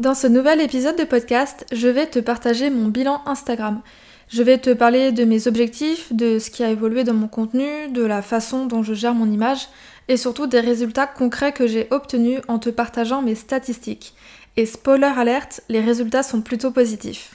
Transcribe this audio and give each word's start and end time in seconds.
Dans 0.00 0.14
ce 0.14 0.26
nouvel 0.26 0.62
épisode 0.62 0.96
de 0.96 1.04
podcast, 1.04 1.66
je 1.72 1.86
vais 1.86 2.06
te 2.06 2.20
partager 2.20 2.70
mon 2.70 2.88
bilan 2.88 3.20
Instagram. 3.26 3.82
Je 4.30 4.42
vais 4.42 4.56
te 4.56 4.72
parler 4.72 5.12
de 5.12 5.26
mes 5.26 5.46
objectifs, 5.46 6.10
de 6.10 6.38
ce 6.38 6.48
qui 6.48 6.64
a 6.64 6.70
évolué 6.70 7.04
dans 7.04 7.12
mon 7.12 7.28
contenu, 7.28 7.66
de 7.90 8.02
la 8.02 8.22
façon 8.22 8.64
dont 8.64 8.82
je 8.82 8.94
gère 8.94 9.12
mon 9.12 9.30
image 9.30 9.68
et 10.08 10.16
surtout 10.16 10.46
des 10.46 10.60
résultats 10.60 11.06
concrets 11.06 11.52
que 11.52 11.66
j'ai 11.66 11.86
obtenus 11.90 12.40
en 12.48 12.58
te 12.58 12.70
partageant 12.70 13.20
mes 13.20 13.34
statistiques. 13.34 14.14
Et 14.56 14.64
spoiler 14.64 15.04
alerte, 15.04 15.60
les 15.68 15.82
résultats 15.82 16.22
sont 16.22 16.40
plutôt 16.40 16.70
positifs. 16.70 17.34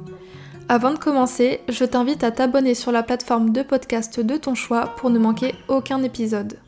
Avant 0.73 0.93
de 0.93 0.97
commencer, 0.97 1.59
je 1.67 1.83
t'invite 1.83 2.23
à 2.23 2.31
t'abonner 2.31 2.75
sur 2.75 2.93
la 2.93 3.03
plateforme 3.03 3.49
de 3.49 3.61
podcast 3.61 4.21
de 4.21 4.37
ton 4.37 4.55
choix 4.55 4.95
pour 4.95 5.09
ne 5.09 5.19
manquer 5.19 5.53
aucun 5.67 6.01
épisode. 6.01 6.59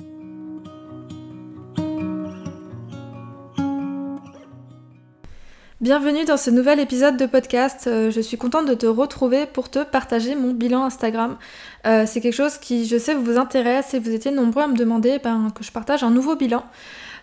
Bienvenue 5.80 6.26
dans 6.26 6.36
ce 6.36 6.50
nouvel 6.50 6.82
épisode 6.82 7.16
de 7.16 7.26
podcast. 7.26 7.88
Euh, 7.88 8.12
je 8.12 8.20
suis 8.20 8.38
contente 8.38 8.68
de 8.68 8.74
te 8.74 8.86
retrouver 8.86 9.46
pour 9.46 9.70
te 9.70 9.84
partager 9.84 10.36
mon 10.36 10.54
bilan 10.54 10.84
Instagram. 10.84 11.38
Euh, 11.86 12.06
c'est 12.06 12.20
quelque 12.20 12.36
chose 12.36 12.58
qui, 12.58 12.86
je 12.86 12.98
sais, 12.98 13.14
vous 13.14 13.38
intéresse 13.38 13.94
et 13.94 14.00
vous 14.00 14.12
étiez 14.12 14.32
nombreux 14.32 14.64
à 14.64 14.68
me 14.68 14.76
demander 14.76 15.20
ben, 15.24 15.52
que 15.56 15.64
je 15.64 15.72
partage 15.72 16.04
un 16.04 16.10
nouveau 16.10 16.36
bilan. 16.36 16.64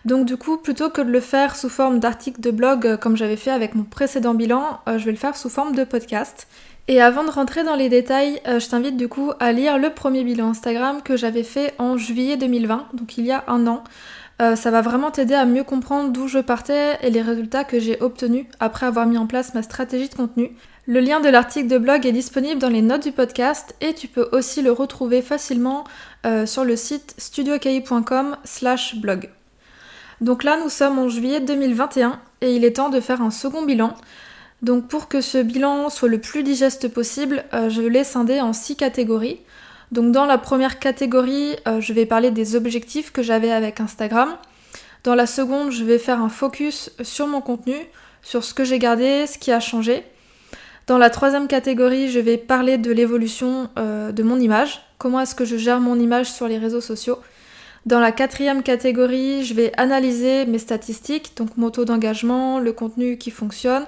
Donc 0.05 0.25
du 0.25 0.37
coup, 0.37 0.57
plutôt 0.57 0.89
que 0.89 1.01
de 1.01 1.09
le 1.09 1.21
faire 1.21 1.55
sous 1.55 1.69
forme 1.69 1.99
d'article 1.99 2.41
de 2.41 2.51
blog 2.51 2.85
euh, 2.85 2.97
comme 2.97 3.17
j'avais 3.17 3.35
fait 3.35 3.51
avec 3.51 3.75
mon 3.75 3.83
précédent 3.83 4.33
bilan, 4.33 4.79
je 4.87 5.05
vais 5.05 5.11
le 5.11 5.17
faire 5.17 5.35
sous 5.35 5.49
forme 5.49 5.75
de 5.75 5.83
podcast. 5.83 6.47
Et 6.87 7.01
avant 7.01 7.23
de 7.23 7.29
rentrer 7.29 7.63
dans 7.63 7.75
les 7.75 7.89
détails, 7.89 8.41
euh, 8.47 8.59
je 8.59 8.67
t'invite 8.67 8.97
du 8.97 9.07
coup 9.07 9.31
à 9.39 9.51
lire 9.51 9.77
le 9.77 9.91
premier 9.91 10.23
bilan 10.23 10.49
Instagram 10.49 11.01
que 11.03 11.15
j'avais 11.15 11.43
fait 11.43 11.73
en 11.77 11.97
juillet 11.97 12.37
2020, 12.37 12.87
donc 12.93 13.17
il 13.17 13.25
y 13.25 13.31
a 13.31 13.43
un 13.47 13.67
an. 13.67 13.83
Euh, 14.41 14.55
ça 14.55 14.71
va 14.71 14.81
vraiment 14.81 15.11
t'aider 15.11 15.35
à 15.35 15.45
mieux 15.45 15.63
comprendre 15.63 16.11
d'où 16.11 16.27
je 16.27 16.39
partais 16.39 16.97
et 17.03 17.11
les 17.11 17.21
résultats 17.21 17.63
que 17.63 17.79
j'ai 17.79 18.01
obtenus 18.01 18.45
après 18.59 18.87
avoir 18.87 19.05
mis 19.05 19.17
en 19.17 19.27
place 19.27 19.53
ma 19.53 19.61
stratégie 19.61 20.09
de 20.09 20.15
contenu. 20.15 20.51
Le 20.87 20.99
lien 20.99 21.19
de 21.19 21.29
l'article 21.29 21.67
de 21.67 21.77
blog 21.77 22.07
est 22.07 22.11
disponible 22.11 22.59
dans 22.59 22.69
les 22.69 22.81
notes 22.81 23.03
du 23.03 23.11
podcast 23.11 23.75
et 23.81 23.93
tu 23.93 24.07
peux 24.07 24.27
aussi 24.31 24.63
le 24.63 24.71
retrouver 24.71 25.21
facilement 25.21 25.83
euh, 26.25 26.47
sur 26.47 26.65
le 26.65 26.75
site 26.75 27.13
studioki.com 27.19 28.35
slash 28.43 28.95
blog. 28.95 29.29
Donc 30.21 30.43
là 30.43 30.57
nous 30.61 30.69
sommes 30.69 30.97
en 30.97 31.07
juillet 31.07 31.39
2021 31.39 32.19
et 32.41 32.55
il 32.55 32.65
est 32.65 32.77
temps 32.77 32.89
de 32.89 32.99
faire 32.99 33.21
un 33.21 33.31
second 33.31 33.63
bilan. 33.63 33.95
Donc 34.61 34.87
pour 34.87 35.07
que 35.07 35.21
ce 35.21 35.39
bilan 35.39 35.89
soit 35.89 36.09
le 36.09 36.19
plus 36.19 36.43
digeste 36.43 36.87
possible, 36.87 37.43
euh, 37.53 37.69
je 37.69 37.81
l'ai 37.81 38.03
scindé 38.03 38.41
en 38.41 38.53
six 38.53 38.75
catégories. 38.75 39.39
Donc 39.91 40.11
dans 40.11 40.25
la 40.25 40.37
première 40.37 40.79
catégorie, 40.79 41.55
euh, 41.67 41.81
je 41.81 41.93
vais 41.93 42.05
parler 42.05 42.31
des 42.31 42.55
objectifs 42.55 43.11
que 43.11 43.23
j'avais 43.23 43.51
avec 43.51 43.79
Instagram. 43.79 44.37
Dans 45.03 45.15
la 45.15 45.25
seconde, 45.25 45.71
je 45.71 45.83
vais 45.83 45.97
faire 45.97 46.21
un 46.21 46.29
focus 46.29 46.91
sur 47.01 47.25
mon 47.27 47.41
contenu, 47.41 47.75
sur 48.21 48.43
ce 48.43 48.53
que 48.53 48.63
j'ai 48.63 48.77
gardé, 48.77 49.25
ce 49.25 49.37
qui 49.37 49.51
a 49.51 49.59
changé. 49.59 50.03
Dans 50.87 50.97
la 50.97 51.09
troisième 51.09 51.47
catégorie, 51.47 52.09
je 52.09 52.19
vais 52.19 52.37
parler 52.37 52.77
de 52.77 52.91
l'évolution 52.91 53.69
euh, 53.79 54.11
de 54.11 54.23
mon 54.23 54.39
image, 54.39 54.81
comment 54.97 55.19
est-ce 55.19 55.35
que 55.35 55.45
je 55.45 55.57
gère 55.57 55.79
mon 55.79 55.99
image 55.99 56.31
sur 56.31 56.47
les 56.47 56.57
réseaux 56.57 56.81
sociaux? 56.81 57.17
Dans 57.87 57.99
la 57.99 58.11
quatrième 58.11 58.61
catégorie, 58.61 59.43
je 59.43 59.55
vais 59.55 59.71
analyser 59.77 60.45
mes 60.45 60.59
statistiques, 60.59 61.35
donc 61.35 61.57
mon 61.57 61.71
taux 61.71 61.85
d'engagement, 61.85 62.59
le 62.59 62.73
contenu 62.73 63.17
qui 63.17 63.31
fonctionne, 63.31 63.85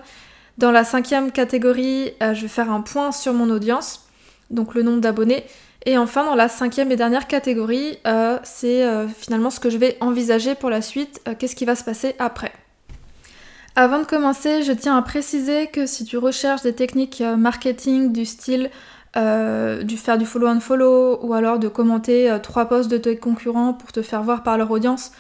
dans 0.57 0.71
la 0.71 0.83
cinquième 0.83 1.31
catégorie, 1.31 2.11
euh, 2.21 2.33
je 2.33 2.43
vais 2.43 2.47
faire 2.47 2.71
un 2.71 2.81
point 2.81 3.11
sur 3.11 3.33
mon 3.33 3.49
audience, 3.49 4.07
donc 4.51 4.75
le 4.75 4.83
nombre 4.83 5.01
d'abonnés. 5.01 5.43
Et 5.85 5.97
enfin, 5.97 6.23
dans 6.23 6.35
la 6.35 6.47
cinquième 6.47 6.91
et 6.91 6.95
dernière 6.95 7.27
catégorie, 7.27 7.97
euh, 8.07 8.37
c'est 8.43 8.85
euh, 8.85 9.07
finalement 9.07 9.49
ce 9.49 9.59
que 9.59 9.69
je 9.69 9.77
vais 9.77 9.97
envisager 9.99 10.55
pour 10.55 10.69
la 10.69 10.81
suite, 10.81 11.21
qu'est-ce 11.39 11.55
qui 11.55 11.65
va 11.65 11.75
se 11.75 11.83
passer 11.83 12.15
après. 12.19 12.53
Avant 13.75 13.99
de 13.99 14.05
commencer, 14.05 14.61
je 14.61 14.71
tiens 14.71 14.95
à 14.95 15.01
préciser 15.01 15.67
que 15.67 15.87
si 15.87 16.05
tu 16.05 16.17
recherches 16.17 16.61
des 16.61 16.73
techniques 16.73 17.23
marketing 17.37 18.13
du 18.13 18.25
style 18.25 18.69
du 19.15 19.97
faire 19.97 20.17
du 20.17 20.25
follow 20.25 20.47
and 20.47 20.59
follow 20.59 21.19
ou 21.23 21.33
alors 21.33 21.57
de 21.57 21.67
commenter 21.67 22.35
trois 22.43 22.65
posts 22.65 22.89
de 22.89 22.97
tes 22.97 23.17
concurrents 23.17 23.73
pour 23.73 23.91
te 23.91 24.03
faire 24.03 24.21
voir 24.21 24.43
par 24.43 24.59
leur 24.59 24.69
audience, 24.69 25.11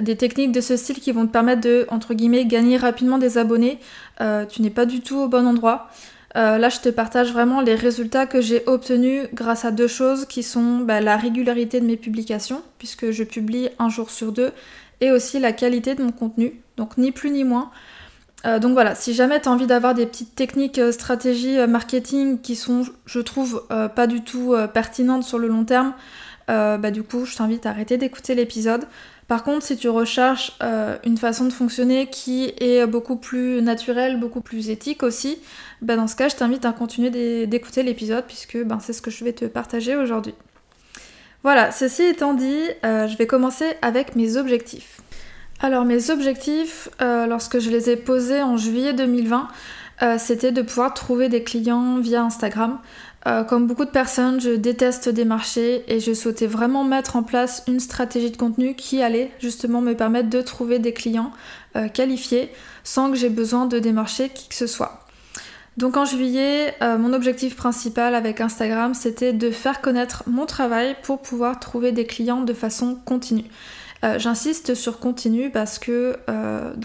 des 0.00 0.16
techniques 0.16 0.52
de 0.52 0.60
ce 0.60 0.76
style 0.76 1.00
qui 1.00 1.12
vont 1.12 1.26
te 1.26 1.32
permettre 1.32 1.60
de, 1.60 1.86
entre 1.90 2.14
guillemets, 2.14 2.44
gagner 2.46 2.76
rapidement 2.76 3.18
des 3.18 3.38
abonnés, 3.38 3.78
euh, 4.20 4.44
tu 4.46 4.62
n'es 4.62 4.70
pas 4.70 4.86
du 4.86 5.00
tout 5.00 5.16
au 5.16 5.28
bon 5.28 5.46
endroit. 5.46 5.88
Euh, 6.36 6.58
là, 6.58 6.68
je 6.68 6.80
te 6.80 6.88
partage 6.88 7.32
vraiment 7.32 7.60
les 7.60 7.74
résultats 7.74 8.26
que 8.26 8.40
j'ai 8.40 8.62
obtenus 8.66 9.28
grâce 9.32 9.64
à 9.64 9.70
deux 9.70 9.88
choses 9.88 10.26
qui 10.26 10.42
sont 10.42 10.78
bah, 10.78 11.00
la 11.00 11.16
régularité 11.16 11.80
de 11.80 11.86
mes 11.86 11.96
publications, 11.96 12.62
puisque 12.78 13.10
je 13.10 13.24
publie 13.24 13.68
un 13.78 13.88
jour 13.88 14.10
sur 14.10 14.32
deux, 14.32 14.52
et 15.00 15.10
aussi 15.10 15.38
la 15.38 15.52
qualité 15.52 15.94
de 15.94 16.02
mon 16.02 16.12
contenu, 16.12 16.60
donc 16.76 16.98
ni 16.98 17.12
plus 17.12 17.30
ni 17.30 17.44
moins. 17.44 17.70
Euh, 18.46 18.58
donc 18.58 18.72
voilà, 18.72 18.94
si 18.94 19.14
jamais 19.14 19.40
tu 19.40 19.48
as 19.48 19.52
envie 19.52 19.66
d'avoir 19.66 19.94
des 19.94 20.06
petites 20.06 20.34
techniques, 20.34 20.80
stratégies 20.92 21.56
marketing 21.66 22.40
qui 22.40 22.56
sont, 22.56 22.82
je 23.06 23.20
trouve, 23.20 23.66
pas 23.68 24.06
du 24.06 24.22
tout 24.22 24.54
pertinentes 24.74 25.24
sur 25.24 25.38
le 25.38 25.48
long 25.48 25.64
terme, 25.64 25.94
bah, 26.48 26.90
du 26.90 27.02
coup, 27.02 27.24
je 27.24 27.36
t'invite 27.36 27.66
à 27.66 27.70
arrêter 27.70 27.96
d'écouter 27.98 28.34
l'épisode. 28.34 28.86
Par 29.28 29.44
contre, 29.44 29.66
si 29.66 29.76
tu 29.76 29.90
recherches 29.90 30.56
euh, 30.62 30.96
une 31.04 31.18
façon 31.18 31.44
de 31.44 31.52
fonctionner 31.52 32.06
qui 32.06 32.54
est 32.60 32.86
beaucoup 32.86 33.16
plus 33.16 33.60
naturelle, 33.60 34.18
beaucoup 34.18 34.40
plus 34.40 34.70
éthique 34.70 35.02
aussi, 35.02 35.38
ben 35.82 35.96
dans 35.96 36.06
ce 36.06 36.16
cas, 36.16 36.30
je 36.30 36.36
t'invite 36.36 36.64
à 36.64 36.72
continuer 36.72 37.46
d'écouter 37.46 37.82
l'épisode 37.82 38.24
puisque 38.26 38.56
ben, 38.64 38.80
c'est 38.80 38.94
ce 38.94 39.02
que 39.02 39.10
je 39.10 39.22
vais 39.24 39.34
te 39.34 39.44
partager 39.44 39.96
aujourd'hui. 39.96 40.34
Voilà, 41.42 41.70
ceci 41.72 42.04
étant 42.04 42.32
dit, 42.32 42.62
euh, 42.86 43.06
je 43.06 43.18
vais 43.18 43.26
commencer 43.26 43.66
avec 43.82 44.16
mes 44.16 44.38
objectifs. 44.38 45.02
Alors 45.60 45.84
mes 45.84 46.08
objectifs, 46.10 46.88
euh, 47.02 47.26
lorsque 47.26 47.58
je 47.58 47.68
les 47.68 47.90
ai 47.90 47.96
posés 47.96 48.42
en 48.42 48.56
juillet 48.56 48.94
2020, 48.94 49.48
c'était 50.16 50.52
de 50.52 50.62
pouvoir 50.62 50.94
trouver 50.94 51.28
des 51.28 51.42
clients 51.42 51.98
via 51.98 52.22
Instagram. 52.22 52.78
Euh, 53.26 53.42
comme 53.42 53.66
beaucoup 53.66 53.84
de 53.84 53.90
personnes, 53.90 54.40
je 54.40 54.50
déteste 54.50 55.08
démarcher 55.08 55.84
et 55.92 55.98
je 55.98 56.12
souhaitais 56.14 56.46
vraiment 56.46 56.84
mettre 56.84 57.16
en 57.16 57.22
place 57.22 57.64
une 57.66 57.80
stratégie 57.80 58.30
de 58.30 58.36
contenu 58.36 58.74
qui 58.74 59.02
allait 59.02 59.32
justement 59.40 59.80
me 59.80 59.94
permettre 59.94 60.30
de 60.30 60.40
trouver 60.40 60.78
des 60.78 60.92
clients 60.92 61.32
euh, 61.76 61.88
qualifiés 61.88 62.50
sans 62.84 63.10
que 63.10 63.16
j'ai 63.16 63.28
besoin 63.28 63.66
de 63.66 63.78
démarcher 63.80 64.28
qui 64.28 64.48
que 64.48 64.54
ce 64.54 64.68
soit. 64.68 65.04
Donc 65.76 65.96
en 65.96 66.04
juillet, 66.04 66.74
euh, 66.82 66.96
mon 66.96 67.12
objectif 67.12 67.56
principal 67.56 68.14
avec 68.14 68.40
Instagram, 68.40 68.94
c'était 68.94 69.32
de 69.32 69.50
faire 69.50 69.80
connaître 69.80 70.22
mon 70.26 70.46
travail 70.46 70.96
pour 71.02 71.20
pouvoir 71.20 71.58
trouver 71.58 71.92
des 71.92 72.06
clients 72.06 72.42
de 72.42 72.52
façon 72.52 72.98
continue. 73.04 73.44
J'insiste 74.18 74.76
sur 74.76 75.00
continu 75.00 75.50
parce 75.50 75.80
que 75.80 76.16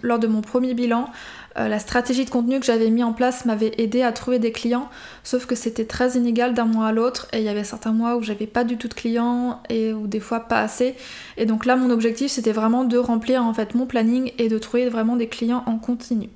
lors 0.01 0.17
de 0.17 0.25
mon 0.25 0.41
premier 0.41 0.73
bilan, 0.73 1.11
euh, 1.57 1.67
la 1.67 1.79
stratégie 1.79 2.25
de 2.25 2.29
contenu 2.29 2.59
que 2.59 2.65
j'avais 2.65 2.89
mis 2.89 3.03
en 3.03 3.13
place 3.13 3.45
m'avait 3.45 3.73
aidé 3.77 4.01
à 4.01 4.11
trouver 4.11 4.39
des 4.39 4.51
clients, 4.51 4.89
sauf 5.23 5.45
que 5.45 5.55
c'était 5.55 5.85
très 5.85 6.11
inégal 6.17 6.53
d'un 6.53 6.65
mois 6.65 6.87
à 6.87 6.91
l'autre 6.91 7.27
et 7.31 7.37
il 7.37 7.43
y 7.43 7.49
avait 7.49 7.63
certains 7.63 7.93
mois 7.93 8.15
où 8.15 8.23
j'avais 8.23 8.47
pas 8.47 8.63
du 8.63 8.77
tout 8.77 8.87
de 8.87 8.93
clients 8.93 9.61
et 9.69 9.93
ou 9.93 10.07
des 10.07 10.19
fois 10.19 10.41
pas 10.41 10.61
assez. 10.61 10.95
Et 11.37 11.45
donc 11.45 11.65
là 11.65 11.75
mon 11.75 11.89
objectif 11.89 12.31
c'était 12.31 12.51
vraiment 12.51 12.83
de 12.83 12.97
remplir 12.97 13.43
en 13.43 13.53
fait 13.53 13.75
mon 13.75 13.85
planning 13.85 14.31
et 14.37 14.49
de 14.49 14.57
trouver 14.57 14.89
vraiment 14.89 15.15
des 15.15 15.27
clients 15.27 15.63
en 15.67 15.77
continu. 15.77 16.29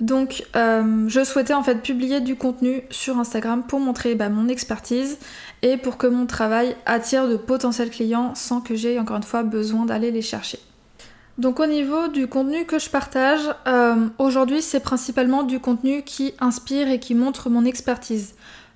Donc 0.00 0.44
euh, 0.54 1.08
je 1.08 1.24
souhaitais 1.24 1.54
en 1.54 1.62
fait 1.62 1.82
publier 1.82 2.20
du 2.20 2.36
contenu 2.36 2.82
sur 2.90 3.18
Instagram 3.18 3.64
pour 3.66 3.80
montrer 3.80 4.14
bah, 4.14 4.28
mon 4.28 4.48
expertise 4.48 5.18
et 5.62 5.76
pour 5.76 5.96
que 5.96 6.06
mon 6.06 6.26
travail 6.26 6.76
attire 6.86 7.28
de 7.28 7.36
potentiels 7.36 7.90
clients 7.90 8.34
sans 8.36 8.60
que 8.60 8.76
j'ai 8.76 8.98
encore 9.00 9.16
une 9.16 9.22
fois 9.24 9.42
besoin 9.42 9.86
d'aller 9.86 10.12
les 10.12 10.22
chercher. 10.22 10.60
Donc 11.38 11.60
au 11.60 11.66
niveau 11.66 12.08
du 12.08 12.26
contenu 12.26 12.64
que 12.66 12.80
je 12.80 12.90
partage, 12.90 13.42
euh, 13.68 14.08
aujourd'hui 14.18 14.60
c'est 14.60 14.80
principalement 14.80 15.44
du 15.44 15.60
contenu 15.60 16.02
qui 16.02 16.34
inspire 16.40 16.88
et 16.90 16.98
qui 16.98 17.14
montre 17.14 17.48
mon 17.48 17.64
expertise. 17.64 18.34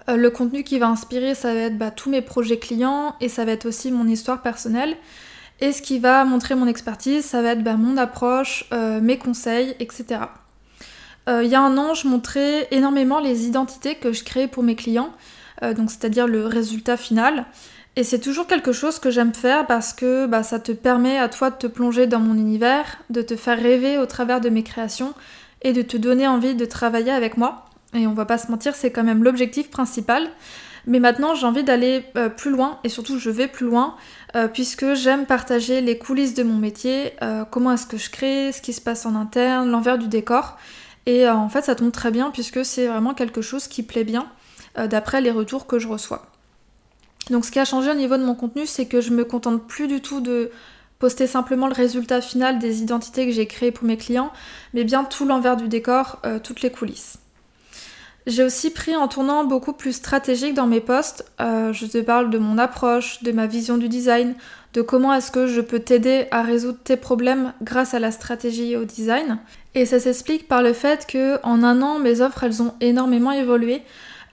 Euh, 0.08 0.14
le 0.14 0.30
contenu 0.30 0.62
qui 0.62 0.78
va 0.78 0.86
inspirer, 0.86 1.34
ça 1.34 1.52
va 1.52 1.60
être 1.60 1.76
bah, 1.76 1.90
tous 1.90 2.08
mes 2.08 2.22
projets 2.22 2.60
clients 2.60 3.16
et 3.20 3.28
ça 3.28 3.44
va 3.44 3.50
être 3.50 3.66
aussi 3.66 3.90
mon 3.90 4.06
histoire 4.06 4.42
personnelle. 4.42 4.96
Et 5.60 5.72
ce 5.72 5.82
qui 5.82 5.98
va 5.98 6.24
montrer 6.24 6.54
mon 6.54 6.68
expertise, 6.68 7.24
ça 7.24 7.42
va 7.42 7.50
être 7.50 7.64
bah, 7.64 7.74
mon 7.74 7.96
approche, 7.96 8.64
euh, 8.72 9.00
mes 9.00 9.18
conseils, 9.18 9.74
etc. 9.80 10.20
Il 11.28 11.46
y 11.46 11.54
a 11.54 11.60
un 11.60 11.78
an, 11.78 11.94
je 11.94 12.08
montrais 12.08 12.66
énormément 12.72 13.20
les 13.20 13.46
identités 13.46 13.94
que 13.94 14.12
je 14.12 14.24
créais 14.24 14.48
pour 14.48 14.64
mes 14.64 14.74
clients, 14.74 15.12
donc 15.76 15.92
c'est-à-dire 15.92 16.26
le 16.26 16.46
résultat 16.46 16.96
final. 16.96 17.46
Et 17.94 18.04
c'est 18.04 18.20
toujours 18.20 18.46
quelque 18.46 18.72
chose 18.72 18.98
que 18.98 19.10
j'aime 19.10 19.34
faire 19.34 19.66
parce 19.66 19.92
que 19.92 20.26
bah, 20.26 20.42
ça 20.42 20.58
te 20.58 20.72
permet 20.72 21.18
à 21.18 21.28
toi 21.28 21.50
de 21.50 21.56
te 21.56 21.66
plonger 21.66 22.06
dans 22.06 22.20
mon 22.20 22.34
univers, 22.34 22.98
de 23.10 23.20
te 23.20 23.36
faire 23.36 23.60
rêver 23.60 23.98
au 23.98 24.06
travers 24.06 24.40
de 24.40 24.48
mes 24.48 24.62
créations 24.62 25.12
et 25.60 25.74
de 25.74 25.82
te 25.82 25.98
donner 25.98 26.26
envie 26.26 26.54
de 26.54 26.64
travailler 26.64 27.12
avec 27.12 27.36
moi. 27.36 27.66
Et 27.94 28.06
on 28.06 28.14
va 28.14 28.24
pas 28.24 28.38
se 28.38 28.50
mentir, 28.50 28.74
c'est 28.74 28.90
quand 28.90 29.04
même 29.04 29.22
l'objectif 29.22 29.70
principal. 29.70 30.30
Mais 30.86 31.00
maintenant, 31.00 31.34
j'ai 31.34 31.46
envie 31.46 31.64
d'aller 31.64 32.04
euh, 32.16 32.30
plus 32.30 32.50
loin 32.50 32.78
et 32.82 32.88
surtout, 32.88 33.18
je 33.18 33.28
vais 33.28 33.46
plus 33.46 33.66
loin 33.66 33.94
euh, 34.34 34.48
puisque 34.48 34.94
j'aime 34.94 35.26
partager 35.26 35.82
les 35.82 35.98
coulisses 35.98 36.34
de 36.34 36.42
mon 36.42 36.56
métier, 36.56 37.12
euh, 37.22 37.44
comment 37.44 37.72
est-ce 37.72 37.86
que 37.86 37.98
je 37.98 38.10
crée, 38.10 38.52
ce 38.52 38.62
qui 38.62 38.72
se 38.72 38.80
passe 38.80 39.04
en 39.04 39.14
interne, 39.14 39.70
l'envers 39.70 39.98
du 39.98 40.08
décor. 40.08 40.56
Et 41.04 41.28
en 41.28 41.48
fait, 41.50 41.62
ça 41.62 41.74
tombe 41.74 41.92
très 41.92 42.10
bien 42.10 42.30
puisque 42.30 42.64
c'est 42.64 42.86
vraiment 42.86 43.12
quelque 43.12 43.42
chose 43.42 43.68
qui 43.68 43.82
plaît 43.82 44.04
bien 44.04 44.28
d'après 44.76 45.20
les 45.20 45.32
retours 45.32 45.66
que 45.66 45.80
je 45.80 45.88
reçois. 45.88 46.31
Donc, 47.30 47.44
ce 47.44 47.50
qui 47.50 47.58
a 47.58 47.64
changé 47.64 47.90
au 47.90 47.94
niveau 47.94 48.16
de 48.16 48.24
mon 48.24 48.34
contenu, 48.34 48.66
c'est 48.66 48.86
que 48.86 49.00
je 49.00 49.10
me 49.10 49.24
contente 49.24 49.66
plus 49.66 49.86
du 49.86 50.00
tout 50.00 50.20
de 50.20 50.50
poster 50.98 51.26
simplement 51.26 51.66
le 51.66 51.74
résultat 51.74 52.20
final 52.20 52.58
des 52.58 52.82
identités 52.82 53.26
que 53.26 53.32
j'ai 53.32 53.46
créées 53.46 53.72
pour 53.72 53.86
mes 53.86 53.96
clients, 53.96 54.32
mais 54.74 54.84
bien 54.84 55.04
tout 55.04 55.24
l'envers 55.24 55.56
du 55.56 55.66
décor, 55.68 56.20
toutes 56.44 56.62
les 56.62 56.70
coulisses. 56.70 57.18
J'ai 58.26 58.44
aussi 58.44 58.70
pris 58.70 58.94
un 58.94 59.08
tournant 59.08 59.44
beaucoup 59.44 59.72
plus 59.72 59.92
stratégique 59.92 60.54
dans 60.54 60.68
mes 60.68 60.80
posts. 60.80 61.24
Euh, 61.40 61.72
je 61.72 61.86
te 61.86 61.98
parle 61.98 62.30
de 62.30 62.38
mon 62.38 62.56
approche, 62.56 63.22
de 63.24 63.32
ma 63.32 63.48
vision 63.48 63.78
du 63.78 63.88
design, 63.88 64.34
de 64.74 64.82
comment 64.82 65.12
est-ce 65.12 65.32
que 65.32 65.48
je 65.48 65.60
peux 65.60 65.80
t'aider 65.80 66.26
à 66.30 66.42
résoudre 66.42 66.78
tes 66.84 66.96
problèmes 66.96 67.52
grâce 67.62 67.94
à 67.94 67.98
la 67.98 68.12
stratégie 68.12 68.72
et 68.72 68.76
au 68.76 68.84
design. 68.84 69.38
Et 69.74 69.86
ça 69.86 69.98
s'explique 69.98 70.46
par 70.46 70.62
le 70.62 70.72
fait 70.72 71.06
que 71.06 71.40
en 71.42 71.64
un 71.64 71.82
an, 71.82 71.98
mes 71.98 72.20
offres 72.20 72.44
elles 72.44 72.62
ont 72.62 72.74
énormément 72.80 73.32
évolué. 73.32 73.82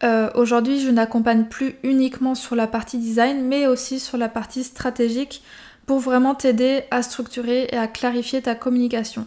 Euh, 0.03 0.29
aujourd'hui, 0.35 0.79
je 0.79 0.89
n'accompagne 0.89 1.45
plus 1.45 1.75
uniquement 1.83 2.35
sur 2.35 2.55
la 2.55 2.67
partie 2.67 2.97
design, 2.97 3.45
mais 3.45 3.67
aussi 3.67 3.99
sur 3.99 4.17
la 4.17 4.29
partie 4.29 4.63
stratégique 4.63 5.43
pour 5.85 5.99
vraiment 5.99 6.35
t'aider 6.35 6.83
à 6.91 7.01
structurer 7.01 7.67
et 7.71 7.77
à 7.77 7.87
clarifier 7.87 8.41
ta 8.41 8.55
communication. 8.55 9.25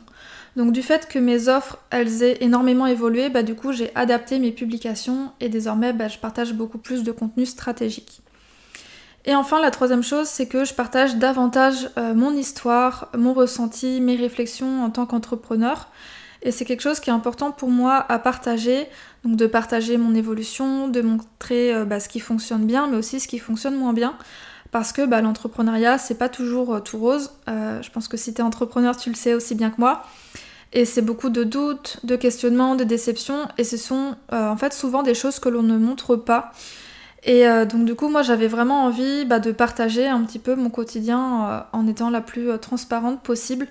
Donc 0.57 0.73
du 0.73 0.83
fait 0.83 1.09
que 1.09 1.19
mes 1.19 1.49
offres, 1.49 1.79
elles 1.91 2.23
aient 2.23 2.39
énormément 2.41 2.87
évolué, 2.87 3.31
bah, 3.31 3.43
du 3.43 3.55
coup 3.55 3.73
j'ai 3.73 3.91
adapté 3.95 4.39
mes 4.39 4.53
publications 4.53 5.33
et 5.41 5.49
désormais 5.49 5.93
bah, 5.93 6.09
je 6.09 6.19
partage 6.19 6.53
beaucoup 6.53 6.79
plus 6.79 7.03
de 7.03 7.11
contenu 7.11 7.47
stratégique. 7.47 8.21
Et 9.25 9.35
enfin 9.35 9.61
la 9.61 9.71
troisième 9.71 10.03
chose, 10.03 10.27
c'est 10.27 10.47
que 10.47 10.65
je 10.65 10.75
partage 10.75 11.17
davantage 11.17 11.89
euh, 11.97 12.13
mon 12.13 12.33
histoire, 12.33 13.09
mon 13.17 13.33
ressenti, 13.33 14.01
mes 14.01 14.17
réflexions 14.17 14.85
en 14.85 14.91
tant 14.91 15.07
qu'entrepreneur. 15.07 15.89
Et 16.43 16.51
c'est 16.51 16.65
quelque 16.65 16.83
chose 16.83 17.01
qui 17.01 17.09
est 17.09 17.13
important 17.13 17.53
pour 17.53 17.71
moi 17.71 18.05
à 18.09 18.19
partager, 18.19 18.89
donc 19.25 19.37
de 19.37 19.47
partager 19.47 19.97
mon 19.97 20.15
évolution, 20.15 20.89
de 20.89 21.01
montrer 21.03 21.75
euh, 21.75 21.85
bah, 21.85 22.01
ce 22.01 22.09
qui 22.09 22.21
fonctionne 22.21 22.67
bien, 22.67 22.87
mais 22.89 22.97
aussi 22.97 23.21
ce 23.21 23.29
qui 23.29 23.39
fonctionne 23.39 23.77
moins 23.77 23.93
bien. 23.93 24.17
Parce 24.71 24.93
que 24.93 25.03
l'entrepreneuriat, 25.03 25.99
c'est 25.99 26.15
pas 26.15 26.29
toujours 26.29 26.75
euh, 26.75 26.81
tout 26.81 26.99
rose. 26.99 27.31
je 27.47 27.91
pense 27.91 28.09
que 28.09 28.17
si 28.17 28.33
tu 28.33 28.41
es 28.41 28.45
entrepreneur, 28.45 28.97
tu 28.97 29.11
le 29.11 29.17
sais 29.17 29.35
aussi 29.35 29.55
bien 29.55 29.71
que 29.71 29.81
moi. 29.81 30.03
Et 30.73 30.85
c'est 30.85 31.03
beaucoup 31.03 31.29
de 31.29 31.45
doutes, 31.45 31.99
de 32.05 32.17
questionnements, 32.17 32.75
de 32.77 32.85
déceptions. 32.85 33.47
Et 33.59 33.65
ce 33.65 33.77
sont 33.77 34.17
euh, 34.33 34.49
en 34.49 34.57
fait 34.57 34.73
souvent 34.73 35.03
des 35.03 35.15
choses 35.15 35.39
que 35.39 35.49
l'on 35.49 35.63
ne 35.63 35.77
montre 35.77 36.17
pas. 36.17 36.53
Et 37.25 37.47
euh, 37.47 37.67
donc 37.67 37.85
du 37.85 37.95
coup, 37.95 38.09
moi 38.09 38.23
j'avais 38.23 38.49
vraiment 38.49 38.85
envie 38.85 39.25
bah, 39.27 39.39
de 39.39 39.53
partager 39.53 40.07
un 40.09 40.23
petit 40.23 40.39
peu 40.39 40.55
mon 40.55 40.71
quotidien 40.71 41.47
euh, 41.47 41.61
en 41.73 41.87
étant 41.87 42.11
la 42.11 42.23
plus 42.23 42.59
transparente 42.59 43.23
possible. 43.23 43.69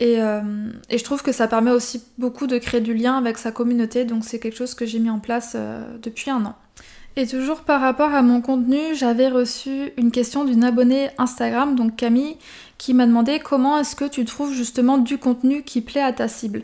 Et, 0.00 0.14
et, 0.14 0.98
je 0.98 1.02
trouve 1.02 1.22
que 1.22 1.32
ça 1.32 1.48
permet 1.48 1.72
aussi 1.72 2.04
beaucoup 2.18 2.46
de 2.46 2.58
créer 2.58 2.80
du 2.80 2.94
lien 2.94 3.18
avec 3.18 3.36
sa 3.36 3.50
communauté. 3.50 4.04
Donc 4.04 4.24
c'est 4.24 4.38
quelque 4.38 4.56
chose 4.56 4.74
que 4.74 4.86
j'ai 4.86 5.00
mis 5.00 5.10
en 5.10 5.18
place 5.18 5.56
depuis 6.00 6.30
un 6.30 6.44
an. 6.44 6.54
Et 7.16 7.26
toujours 7.26 7.62
par 7.62 7.80
rapport 7.80 8.14
à 8.14 8.22
mon 8.22 8.40
contenu, 8.40 8.78
j'avais 8.94 9.26
reçu 9.26 9.90
une 9.96 10.12
question 10.12 10.44
d'une 10.44 10.62
abonnée 10.62 11.10
Instagram, 11.18 11.74
donc 11.74 11.96
Camille, 11.96 12.36
qui 12.78 12.94
m'a 12.94 13.06
demandé 13.06 13.40
comment 13.40 13.76
est-ce 13.76 13.96
que 13.96 14.04
tu 14.04 14.24
trouves 14.24 14.54
justement 14.54 14.98
du 14.98 15.18
contenu 15.18 15.64
qui 15.64 15.80
plaît 15.80 16.00
à 16.00 16.12
ta 16.12 16.28
cible. 16.28 16.62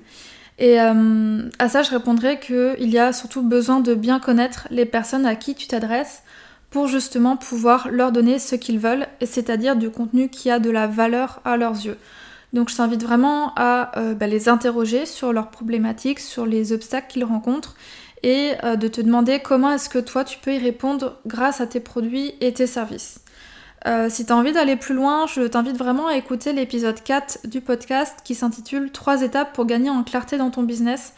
Et 0.58 0.80
euh, 0.80 1.48
à 1.58 1.68
ça, 1.68 1.82
je 1.82 1.90
répondrais 1.90 2.38
qu'il 2.38 2.88
y 2.88 2.98
a 2.98 3.12
surtout 3.12 3.42
besoin 3.42 3.80
de 3.80 3.94
bien 3.94 4.20
connaître 4.20 4.68
les 4.70 4.86
personnes 4.86 5.26
à 5.26 5.34
qui 5.34 5.56
tu 5.56 5.66
t'adresses 5.66 6.22
pour 6.70 6.86
justement 6.86 7.36
pouvoir 7.36 7.88
leur 7.90 8.12
donner 8.12 8.38
ce 8.38 8.54
qu'ils 8.54 8.78
veulent, 8.78 9.08
c'est-à-dire 9.22 9.74
du 9.74 9.90
contenu 9.90 10.28
qui 10.28 10.50
a 10.50 10.60
de 10.60 10.70
la 10.70 10.86
valeur 10.86 11.40
à 11.44 11.56
leurs 11.56 11.84
yeux. 11.84 11.98
Donc 12.54 12.70
je 12.70 12.76
t'invite 12.76 13.02
vraiment 13.02 13.52
à 13.56 13.98
euh, 13.98 14.14
bah, 14.14 14.28
les 14.28 14.48
interroger 14.48 15.06
sur 15.06 15.32
leurs 15.32 15.50
problématiques, 15.50 16.20
sur 16.20 16.46
les 16.46 16.72
obstacles 16.72 17.08
qu'ils 17.08 17.24
rencontrent 17.24 17.74
et 18.22 18.52
euh, 18.62 18.76
de 18.76 18.86
te 18.86 19.00
demander 19.00 19.40
comment 19.40 19.72
est-ce 19.72 19.88
que 19.88 19.98
toi 19.98 20.24
tu 20.24 20.38
peux 20.38 20.54
y 20.54 20.58
répondre 20.58 21.18
grâce 21.26 21.60
à 21.60 21.66
tes 21.66 21.80
produits 21.80 22.32
et 22.40 22.54
tes 22.54 22.68
services. 22.68 23.20
Euh, 23.86 24.08
si 24.08 24.24
tu 24.24 24.32
as 24.32 24.36
envie 24.36 24.52
d'aller 24.52 24.76
plus 24.76 24.94
loin, 24.94 25.26
je 25.26 25.42
t'invite 25.42 25.76
vraiment 25.76 26.06
à 26.06 26.16
écouter 26.16 26.52
l'épisode 26.52 27.02
4 27.02 27.48
du 27.48 27.60
podcast 27.60 28.20
qui 28.24 28.36
s'intitule 28.36 28.92
3 28.92 29.22
étapes 29.22 29.52
pour 29.52 29.66
gagner 29.66 29.90
en 29.90 30.04
clarté 30.04 30.38
dans 30.38 30.50
ton 30.50 30.62
business. 30.62 31.12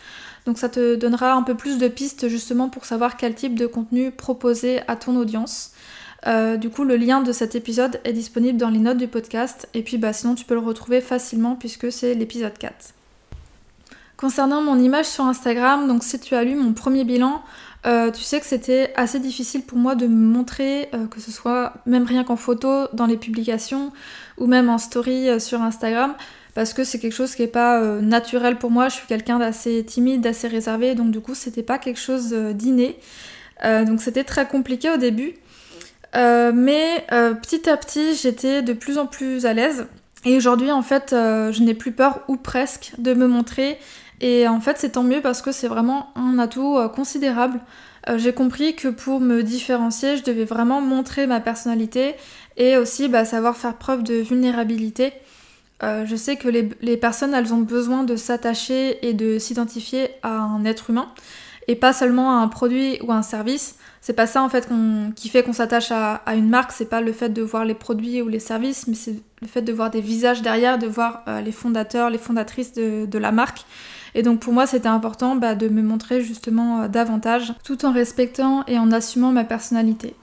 Donc 0.47 0.56
ça 0.59 0.71
te 0.71 0.94
donnera 0.94 1.35
un 1.35 1.43
peu 1.43 1.55
plus 1.55 1.77
de 1.77 1.87
pistes 1.87 2.29
justement 2.29 2.71
pour 2.71 2.87
savoir 2.87 3.19
quel 3.19 3.35
type 3.35 3.56
de 3.56 3.67
contenu 3.67 4.11
proposer 4.11 4.81
à 4.89 4.97
ton 4.97 5.17
audience. 5.17 5.73
Euh, 6.27 6.57
du 6.57 6.71
coup, 6.71 6.85
le 6.85 6.97
lien 6.97 7.23
de 7.23 7.33
cet 7.33 7.55
épisode 7.55 8.01
est 8.05 8.13
disponible 8.13 8.59
dans 8.59 8.71
les 8.71 8.79
notes 8.79 8.99
du 8.99 9.09
podcast. 9.09 9.69
Et 9.75 9.83
puis 9.83 9.99
bah, 9.99 10.13
sinon, 10.13 10.35
tu 10.35 10.45
peux 10.45 10.55
le 10.55 10.61
retrouver 10.61 11.01
facilement 11.01 11.57
puisque 11.57 11.93
c'est 11.93 12.15
l'épisode 12.15 12.57
4. 12.59 12.95
Concernant 14.17 14.63
mon 14.63 14.79
image 14.79 15.07
sur 15.07 15.25
Instagram, 15.25 15.87
donc 15.87 16.03
si 16.03 16.19
tu 16.19 16.35
as 16.35 16.43
lu 16.43 16.55
mon 16.55 16.73
premier 16.73 17.05
bilan, 17.05 17.43
euh, 17.85 18.11
tu 18.11 18.23
sais 18.23 18.41
que 18.41 18.47
c'était 18.47 18.93
assez 18.97 19.21
difficile 19.21 19.63
pour 19.63 19.77
moi 19.77 19.95
de 19.95 20.07
me 20.07 20.33
montrer, 20.33 20.89
euh, 20.95 21.07
que 21.07 21.21
ce 21.21 21.31
soit 21.31 21.75
même 21.85 22.05
rien 22.05 22.25
qu'en 22.25 22.37
photo, 22.37 22.89
dans 22.95 23.05
les 23.05 23.19
publications 23.19 23.93
ou 24.39 24.47
même 24.47 24.71
en 24.71 24.79
story 24.79 25.39
sur 25.39 25.61
Instagram, 25.61 26.15
parce 26.55 26.73
que 26.73 26.83
c'est 26.83 26.99
quelque 26.99 27.13
chose 27.13 27.35
qui 27.35 27.43
n'est 27.43 27.49
pas 27.49 27.79
naturel 28.01 28.57
pour 28.57 28.71
moi. 28.71 28.89
Je 28.89 28.95
suis 28.95 29.07
quelqu'un 29.07 29.39
d'assez 29.39 29.85
timide, 29.85 30.23
d'assez 30.23 30.49
réservé, 30.49 30.95
donc 30.95 31.11
du 31.11 31.21
coup 31.21 31.35
c'était 31.35 31.63
pas 31.63 31.79
quelque 31.79 32.01
chose 32.01 32.33
d'inné. 32.33 32.99
donc 33.63 34.01
c'était 34.01 34.25
très 34.25 34.49
compliqué 34.49 34.91
au 34.91 34.97
début. 34.97 35.35
Mais 36.14 37.06
petit 37.43 37.69
à 37.69 37.76
petit 37.76 38.14
j'étais 38.14 38.62
de 38.62 38.73
plus 38.73 38.99
en 38.99 39.06
plus 39.06 39.47
à 39.47 39.53
l'aise. 39.53 39.87
Et 40.25 40.37
aujourd'hui 40.37 40.73
en 40.73 40.82
fait 40.82 41.08
je 41.11 41.62
n'ai 41.62 41.75
plus 41.75 41.93
peur 41.93 42.20
ou 42.29 42.37
presque 42.37 42.93
de 42.99 43.14
me 43.14 43.26
montrer 43.26 43.79
et 44.20 44.49
en 44.49 44.61
fait, 44.61 44.79
c'est 44.79 44.91
tant 44.91 45.03
mieux 45.03 45.20
parce 45.20 45.43
que 45.43 45.53
c'est 45.53 45.69
vraiment 45.69 46.08
un 46.17 46.38
atout 46.38 46.76
euh, 46.76 46.88
considérable. 46.88 47.61
Euh, 48.08 48.19
j'ai 48.19 48.32
compris 48.32 48.75
que 48.75 48.88
pour 48.88 49.20
me 49.20 49.43
différencier, 49.43 50.17
je 50.17 50.25
devais 50.25 50.44
vraiment 50.44 50.81
montrer 50.81 51.26
ma 51.26 51.41
personnalité 51.41 52.14
et 52.56 52.76
aussi 52.76 53.08
bah, 53.08 53.25
savoir 53.25 53.56
faire 53.56 53.75
preuve 53.76 54.03
de 54.03 54.14
vulnérabilité. 54.14 55.13
Euh, 55.82 56.06
je 56.06 56.17
sais 56.17 56.36
que 56.36 56.48
les, 56.48 56.96
personnes, 56.96 57.34
elles 57.34 57.53
ont 57.53 57.60
besoin 57.60 58.05
de 58.05 58.17
s'attacher 58.17 59.06
et 59.06 59.13
de 59.13 59.39
s'identifier 59.39 60.08
à 60.22 60.31
un 60.31 60.65
être 60.65 60.89
humain 60.89 61.13
et 61.69 61.75
pas 61.75 61.93
seulement 61.93 62.31
à 62.31 62.43
un 62.43 62.48
produit 62.48 62.98
ou 63.03 63.13
un 63.13 63.22
service. 63.22 63.77
C'est 64.06 64.13
pas 64.13 64.29
ça 64.29 64.44
en 64.44 64.48
fait 64.48 64.69
qui 65.17 65.29
fait 65.29 65.43
qu'on 65.43 65.53
s'attache 65.53 65.91
à, 65.91 66.22
une 66.36 66.48
marque, 66.48 66.70
c'est 66.70 66.89
pas 66.89 67.01
le 67.01 67.13
fait 67.13 67.29
de 67.29 67.43
voir 67.43 67.65
les 67.65 67.75
produits 67.75 68.22
ou 68.22 68.29
les 68.29 68.39
services, 68.39 68.86
mais 68.86 68.94
c'est 68.94 69.17
le 69.43 69.48
fait 69.48 69.63
de 69.63 69.72
voir 69.72 69.91
des 69.91 70.01
visages 70.01 70.43
derrière, 70.43 70.79
de 70.79 70.86
voir 70.86 71.25
les 71.44 71.51
fondateurs, 71.51 72.08
les 72.08 72.19
fondatrices 72.19 72.72
de 72.75 73.19
la 73.19 73.32
marque. 73.32 73.65
Et 74.17 74.22
donc 74.22 74.41
pour 74.41 74.53
moi, 74.53 74.67
c'était 74.67 74.89
important 74.89 75.36
bah, 75.36 75.55
de 75.55 75.69
me 75.69 75.82
montrer 75.82 76.22
justement 76.22 76.82
euh, 76.82 76.89
davantage, 76.89 77.53
tout 77.65 77.84
en 77.84 77.93
respectant 77.93 78.65
et 78.67 78.79
en 78.79 78.91
assumant 78.91 79.31
ma 79.31 79.44
personnalité. 79.44 80.15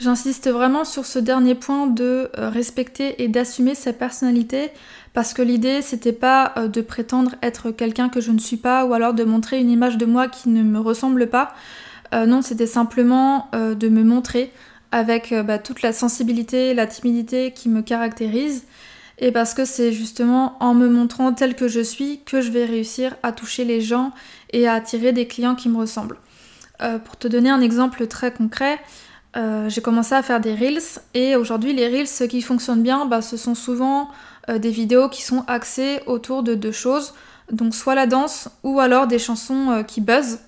J'insiste 0.00 0.48
vraiment 0.48 0.84
sur 0.84 1.04
ce 1.04 1.18
dernier 1.18 1.54
point 1.54 1.88
de 1.88 2.30
euh, 2.38 2.48
respecter 2.48 3.22
et 3.22 3.28
d'assumer 3.28 3.74
sa 3.74 3.92
personnalité 3.92 4.70
parce 5.12 5.34
que 5.34 5.42
l'idée 5.42 5.82
c'était 5.82 6.12
pas 6.12 6.54
euh, 6.56 6.68
de 6.68 6.80
prétendre 6.80 7.32
être 7.42 7.70
quelqu'un 7.70 8.08
que 8.08 8.22
je 8.22 8.30
ne 8.30 8.38
suis 8.38 8.56
pas 8.56 8.86
ou 8.86 8.94
alors 8.94 9.12
de 9.12 9.24
montrer 9.24 9.60
une 9.60 9.70
image 9.70 9.98
de 9.98 10.06
moi 10.06 10.28
qui 10.28 10.48
ne 10.48 10.62
me 10.62 10.78
ressemble 10.78 11.26
pas. 11.26 11.52
Non, 12.12 12.42
c'était 12.42 12.66
simplement 12.66 13.50
de 13.52 13.88
me 13.88 14.02
montrer 14.02 14.52
avec 14.92 15.34
bah, 15.44 15.58
toute 15.58 15.82
la 15.82 15.92
sensibilité, 15.92 16.74
la 16.74 16.86
timidité 16.86 17.52
qui 17.52 17.68
me 17.68 17.82
caractérise 17.82 18.64
et 19.20 19.32
parce 19.32 19.54
que 19.54 19.64
c'est 19.64 19.92
justement 19.92 20.56
en 20.60 20.74
me 20.74 20.88
montrant 20.88 21.32
tel 21.32 21.54
que 21.56 21.68
je 21.68 21.80
suis 21.80 22.20
que 22.24 22.40
je 22.40 22.50
vais 22.50 22.64
réussir 22.64 23.16
à 23.22 23.32
toucher 23.32 23.64
les 23.64 23.80
gens 23.80 24.12
et 24.52 24.68
à 24.68 24.74
attirer 24.74 25.12
des 25.12 25.26
clients 25.26 25.54
qui 25.54 25.68
me 25.68 25.76
ressemblent. 25.76 26.18
Euh, 26.80 26.98
pour 26.98 27.16
te 27.16 27.26
donner 27.26 27.50
un 27.50 27.60
exemple 27.60 28.06
très 28.06 28.32
concret, 28.32 28.78
euh, 29.36 29.68
j'ai 29.68 29.80
commencé 29.80 30.14
à 30.14 30.22
faire 30.22 30.40
des 30.40 30.54
reels 30.54 31.00
et 31.14 31.34
aujourd'hui 31.34 31.72
les 31.72 31.88
reels 31.88 32.28
qui 32.28 32.40
fonctionne 32.40 32.82
bien 32.82 33.06
bah, 33.06 33.20
ce 33.20 33.36
sont 33.36 33.56
souvent 33.56 34.08
euh, 34.48 34.58
des 34.58 34.70
vidéos 34.70 35.08
qui 35.08 35.22
sont 35.22 35.44
axées 35.48 36.00
autour 36.06 36.44
de 36.44 36.54
deux 36.54 36.72
choses, 36.72 37.14
donc 37.50 37.74
soit 37.74 37.96
la 37.96 38.06
danse 38.06 38.48
ou 38.62 38.78
alors 38.78 39.08
des 39.08 39.18
chansons 39.18 39.84
qui 39.86 40.00
buzzent. 40.00 40.38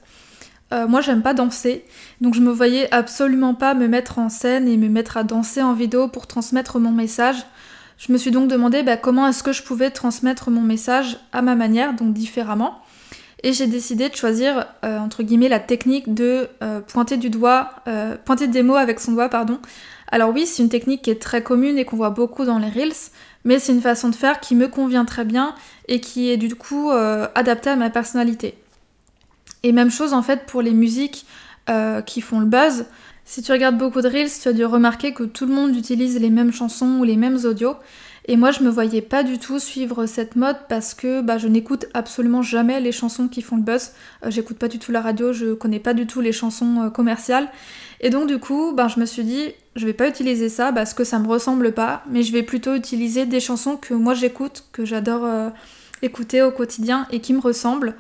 Moi 0.73 1.01
j'aime 1.01 1.23
pas 1.23 1.35
danser, 1.35 1.85
donc 2.21 2.35
je 2.35 2.41
me 2.41 2.51
voyais 2.51 2.93
absolument 2.95 3.55
pas 3.55 3.75
me 3.75 3.89
mettre 3.89 4.19
en 4.19 4.29
scène 4.29 4.69
et 4.69 4.77
me 4.77 4.89
mettre 4.89 5.17
à 5.17 5.25
danser 5.25 5.63
en 5.63 5.75
vidéo 5.75 6.09
pour 6.09 6.27
transmettre 6.27 6.79
mon 6.79 6.93
message. 6.93 7.45
Je 8.01 8.13
me 8.13 8.19
suis 8.19 8.31
donc 8.31 8.49
demandé 8.49 8.83
bah, 8.83 8.97
comment 8.97 9.29
est-ce 9.29 9.43
que 9.43 9.53
je 9.53 9.63
pouvais 9.63 9.91
transmettre 9.91 10.51
mon 10.51 10.63
message 10.63 11.19
à 11.33 11.43
ma 11.43 11.55
manière, 11.55 11.93
donc 11.93 12.15
différemment. 12.15 12.81
Et 13.43 13.53
j'ai 13.53 13.67
décidé 13.67 14.09
de 14.09 14.17
choisir, 14.17 14.67
euh, 14.85 14.99
entre 14.99 15.23
guillemets, 15.23 15.51
la 15.51 15.61
technique 15.61 16.15
de 16.15 16.49
euh, 16.63 16.81
pointer 16.81 17.19
du 17.19 17.29
doigt, 17.29 17.71
euh, 17.89 18.17
pointer 18.25 18.47
des 18.47 18.63
mots 18.63 18.77
avec 18.77 19.01
son 19.01 19.13
doigt, 19.13 19.29
pardon, 19.29 19.59
Alors 20.11 20.31
oui, 20.31 20.47
c'est 20.47 20.63
une 20.63 20.71
technique 20.71 21.03
qui 21.03 21.11
est 21.11 21.21
très 21.21 21.43
commune 21.43 21.79
et 21.79 21.85
qu'on 21.85 21.97
voit 21.97 22.11
beaucoup 22.11 22.47
dans 22.47 22.59
les 22.59 22.71
Reels, 22.71 23.11
mais 23.45 23.59
c'est 23.59 23.73
une 23.73 23.83
façon 23.83 24.09
de 24.09 24.15
faire 24.15 24.41
qui 24.41 24.55
me 24.55 24.69
convient 24.69 25.05
très 25.05 25.27
bien 25.27 25.55
et 25.87 26.01
qui 26.01 26.31
est 26.31 26.39
du 26.39 26.55
coup 26.55 26.91
euh, 26.91 27.29
adaptée 27.35 27.71
à 27.71 27.77
ma 27.77 27.91
personnalité. 27.91 28.55
Et 29.63 29.73
même 29.73 29.91
chose 29.91 30.13
en 30.13 30.23
fait 30.23 30.47
pour 30.47 30.63
les 30.63 30.73
musiques 30.73 31.27
euh, 31.69 32.01
qui 32.01 32.21
font 32.21 32.41
le 32.41 32.47
buzz. 32.47 32.87
Si 33.25 33.43
tu 33.43 33.53
regardes 33.53 33.79
beaucoup 33.79 34.01
de 34.01 34.09
Reels, 34.09 34.31
tu 34.43 34.49
as 34.49 34.53
dû 34.53 34.65
remarquer 34.65 35.13
que 35.13 35.23
tout 35.23 35.47
le 35.47 35.55
monde 35.55 35.77
utilise 35.77 36.19
les 36.19 36.31
mêmes 36.31 36.53
chansons 36.53 36.99
ou 36.99 37.05
les 37.05 37.17
mêmes 37.17 37.39
audios. 37.45 37.77
Et 38.27 38.37
moi, 38.37 38.51
je 38.51 38.63
me 38.63 38.71
voyais 38.71 39.03
pas 39.03 39.23
du 39.23 39.39
tout 39.39 39.59
suivre 39.59 40.07
cette 40.07 40.37
mode 40.37 40.57
parce 40.69 40.95
que 40.95 41.21
bah, 41.21 41.39
je 41.39 41.47
n'écoute 41.47 41.87
absolument 41.95 42.43
jamais 42.43 42.81
les 42.81 42.93
chansons 42.93 43.29
qui 43.29 43.41
font 43.41 43.57
le 43.57 43.63
buzz. 43.63 43.93
Euh, 44.25 44.31
j'écoute 44.31 44.59
pas 44.59 44.69
du 44.69 44.79
tout 44.79 44.91
la 44.91 45.01
radio, 45.01 45.33
je 45.33 45.55
connais 45.55 45.79
pas 45.79 45.95
du 45.95 46.07
tout 46.07 46.21
les 46.21 46.33
chansons 46.33 46.83
euh, 46.83 46.91
commerciales. 46.91 47.49
Et 48.01 48.11
donc, 48.11 48.27
du 48.27 48.39
coup, 48.39 48.73
bah, 48.75 48.89
je 48.89 48.99
me 48.99 49.07
suis 49.07 49.25
dit, 49.25 49.53
je 49.77 49.87
vais 49.87 49.93
pas 49.93 50.09
utiliser 50.09 50.49
ça 50.49 50.73
parce 50.73 50.95
que 50.95 51.05
ça 51.05 51.19
me 51.19 51.29
ressemble 51.29 51.73
pas, 51.73 52.03
mais 52.11 52.23
je 52.23 52.33
vais 52.33 52.43
plutôt 52.43 52.75
utiliser 52.75 53.27
des 53.27 53.41
chansons 53.41 53.77
que 53.77 53.95
moi 53.95 54.15
j'écoute, 54.15 54.65
que 54.73 54.85
j'adore 54.85 55.53
écouter 56.03 56.43
au 56.43 56.51
quotidien 56.51 57.07
et 57.11 57.21
qui 57.21 57.33
me 57.33 57.41
ressemblent. 57.41 57.95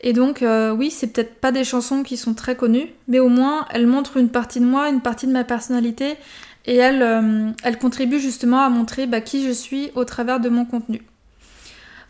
Et 0.00 0.12
donc, 0.12 0.44
oui, 0.76 0.90
c'est 0.90 1.08
peut-être 1.08 1.36
pas 1.40 1.52
des 1.52 1.64
chansons 1.64 2.02
qui 2.02 2.16
sont 2.16 2.34
très 2.34 2.56
connues, 2.56 2.88
mais 3.08 3.20
au 3.20 3.28
moins 3.28 3.66
elles 3.70 3.86
montrent 3.86 4.16
une 4.16 4.28
partie 4.28 4.60
de 4.60 4.66
moi, 4.66 4.88
une 4.88 5.00
partie 5.00 5.26
de 5.26 5.32
ma 5.32 5.44
personnalité, 5.44 6.16
et 6.66 6.76
elle, 6.76 7.02
euh, 7.02 7.50
elle 7.62 7.78
contribue 7.78 8.18
justement 8.18 8.60
à 8.60 8.68
montrer 8.68 9.06
bah, 9.06 9.20
qui 9.20 9.46
je 9.46 9.52
suis 9.52 9.90
au 9.94 10.04
travers 10.04 10.40
de 10.40 10.48
mon 10.48 10.64
contenu. 10.64 11.02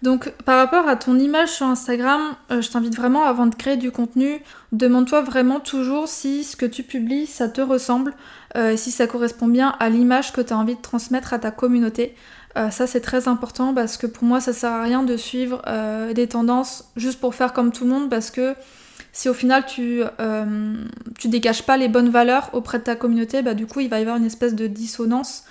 Donc 0.02 0.30
par 0.44 0.58
rapport 0.58 0.86
à 0.86 0.96
ton 0.96 1.18
image 1.18 1.48
sur 1.48 1.66
Instagram, 1.66 2.20
euh, 2.50 2.60
je 2.60 2.70
t'invite 2.70 2.94
vraiment 2.94 3.24
avant 3.24 3.46
de 3.46 3.54
créer 3.54 3.76
du 3.76 3.90
contenu, 3.90 4.40
demande-toi 4.72 5.22
vraiment 5.22 5.60
toujours 5.60 6.08
si 6.08 6.44
ce 6.44 6.56
que 6.56 6.66
tu 6.66 6.82
publies, 6.82 7.26
ça 7.26 7.48
te 7.48 7.62
ressemble, 7.62 8.12
euh, 8.54 8.76
si 8.76 8.90
ça 8.90 9.06
correspond 9.06 9.48
bien 9.48 9.74
à 9.80 9.88
l'image 9.88 10.32
que 10.32 10.42
tu 10.42 10.52
as 10.52 10.58
envie 10.58 10.76
de 10.76 10.80
transmettre 10.80 11.32
à 11.32 11.38
ta 11.38 11.50
communauté. 11.50 12.14
Ça 12.54 12.86
c'est 12.86 13.00
très 13.00 13.26
important 13.26 13.74
parce 13.74 13.96
que 13.96 14.06
pour 14.06 14.24
moi 14.24 14.40
ça 14.40 14.52
sert 14.52 14.70
à 14.70 14.82
rien 14.82 15.02
de 15.02 15.16
suivre 15.16 15.62
des 16.14 16.28
tendances 16.28 16.84
juste 16.96 17.20
pour 17.20 17.34
faire 17.34 17.52
comme 17.52 17.72
tout 17.72 17.84
le 17.84 17.90
monde 17.90 18.08
parce 18.08 18.30
que 18.30 18.54
si 19.14 19.28
au 19.28 19.34
final 19.34 19.64
tu, 19.64 20.02
euh, 20.20 20.74
tu 21.18 21.28
dégages 21.28 21.62
pas 21.62 21.76
les 21.76 21.88
bonnes 21.88 22.10
valeurs 22.10 22.50
auprès 22.52 22.80
de 22.80 22.82
ta 22.82 22.96
communauté, 22.96 23.42
bah 23.42 23.54
du 23.54 23.66
coup 23.66 23.78
il 23.80 23.88
va 23.88 23.98
y 23.98 24.02
avoir 24.02 24.16
une 24.16 24.24
espèce 24.24 24.54
de 24.54 24.66
dissonance. 24.66 25.44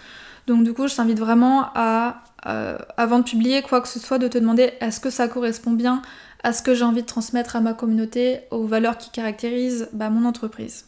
Donc 0.47 0.65
du 0.65 0.73
coup 0.73 0.87
je 0.87 0.95
t'invite 0.95 1.17
vraiment 1.17 1.69
à, 1.73 2.23
euh, 2.45 2.77
avant 2.97 3.19
de 3.19 3.23
publier 3.23 3.61
quoi 3.61 3.79
que 3.79 3.87
ce 3.87 3.99
soit, 3.99 4.19
de 4.19 4.27
te 4.27 4.37
demander 4.37 4.73
est-ce 4.81 4.99
que 4.99 5.09
ça 5.09 5.29
correspond 5.29 5.71
bien 5.71 6.01
à 6.43 6.51
ce 6.51 6.61
que 6.61 6.75
j'ai 6.75 6.83
envie 6.83 7.03
de 7.03 7.07
transmettre 7.07 7.55
à 7.55 7.61
ma 7.61 7.73
communauté, 7.73 8.41
aux 8.51 8.67
valeurs 8.67 8.97
qui 8.97 9.09
caractérisent 9.11 9.87
bah, 9.93 10.09
mon 10.09 10.25
entreprise? 10.25 10.85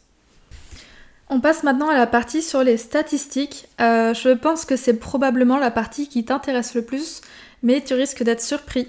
On 1.27 1.39
passe 1.39 1.63
maintenant 1.63 1.89
à 1.89 1.95
la 1.95 2.05
partie 2.05 2.43
sur 2.43 2.63
les 2.63 2.77
statistiques. 2.77 3.67
Euh, 3.81 4.13
je 4.13 4.29
pense 4.29 4.63
que 4.63 4.75
c'est 4.75 4.99
probablement 4.99 5.57
la 5.57 5.71
partie 5.71 6.07
qui 6.07 6.23
t'intéresse 6.23 6.75
le 6.75 6.83
plus, 6.83 7.21
mais 7.63 7.81
tu 7.81 7.95
risques 7.95 8.21
d'être 8.21 8.41
surpris. 8.41 8.87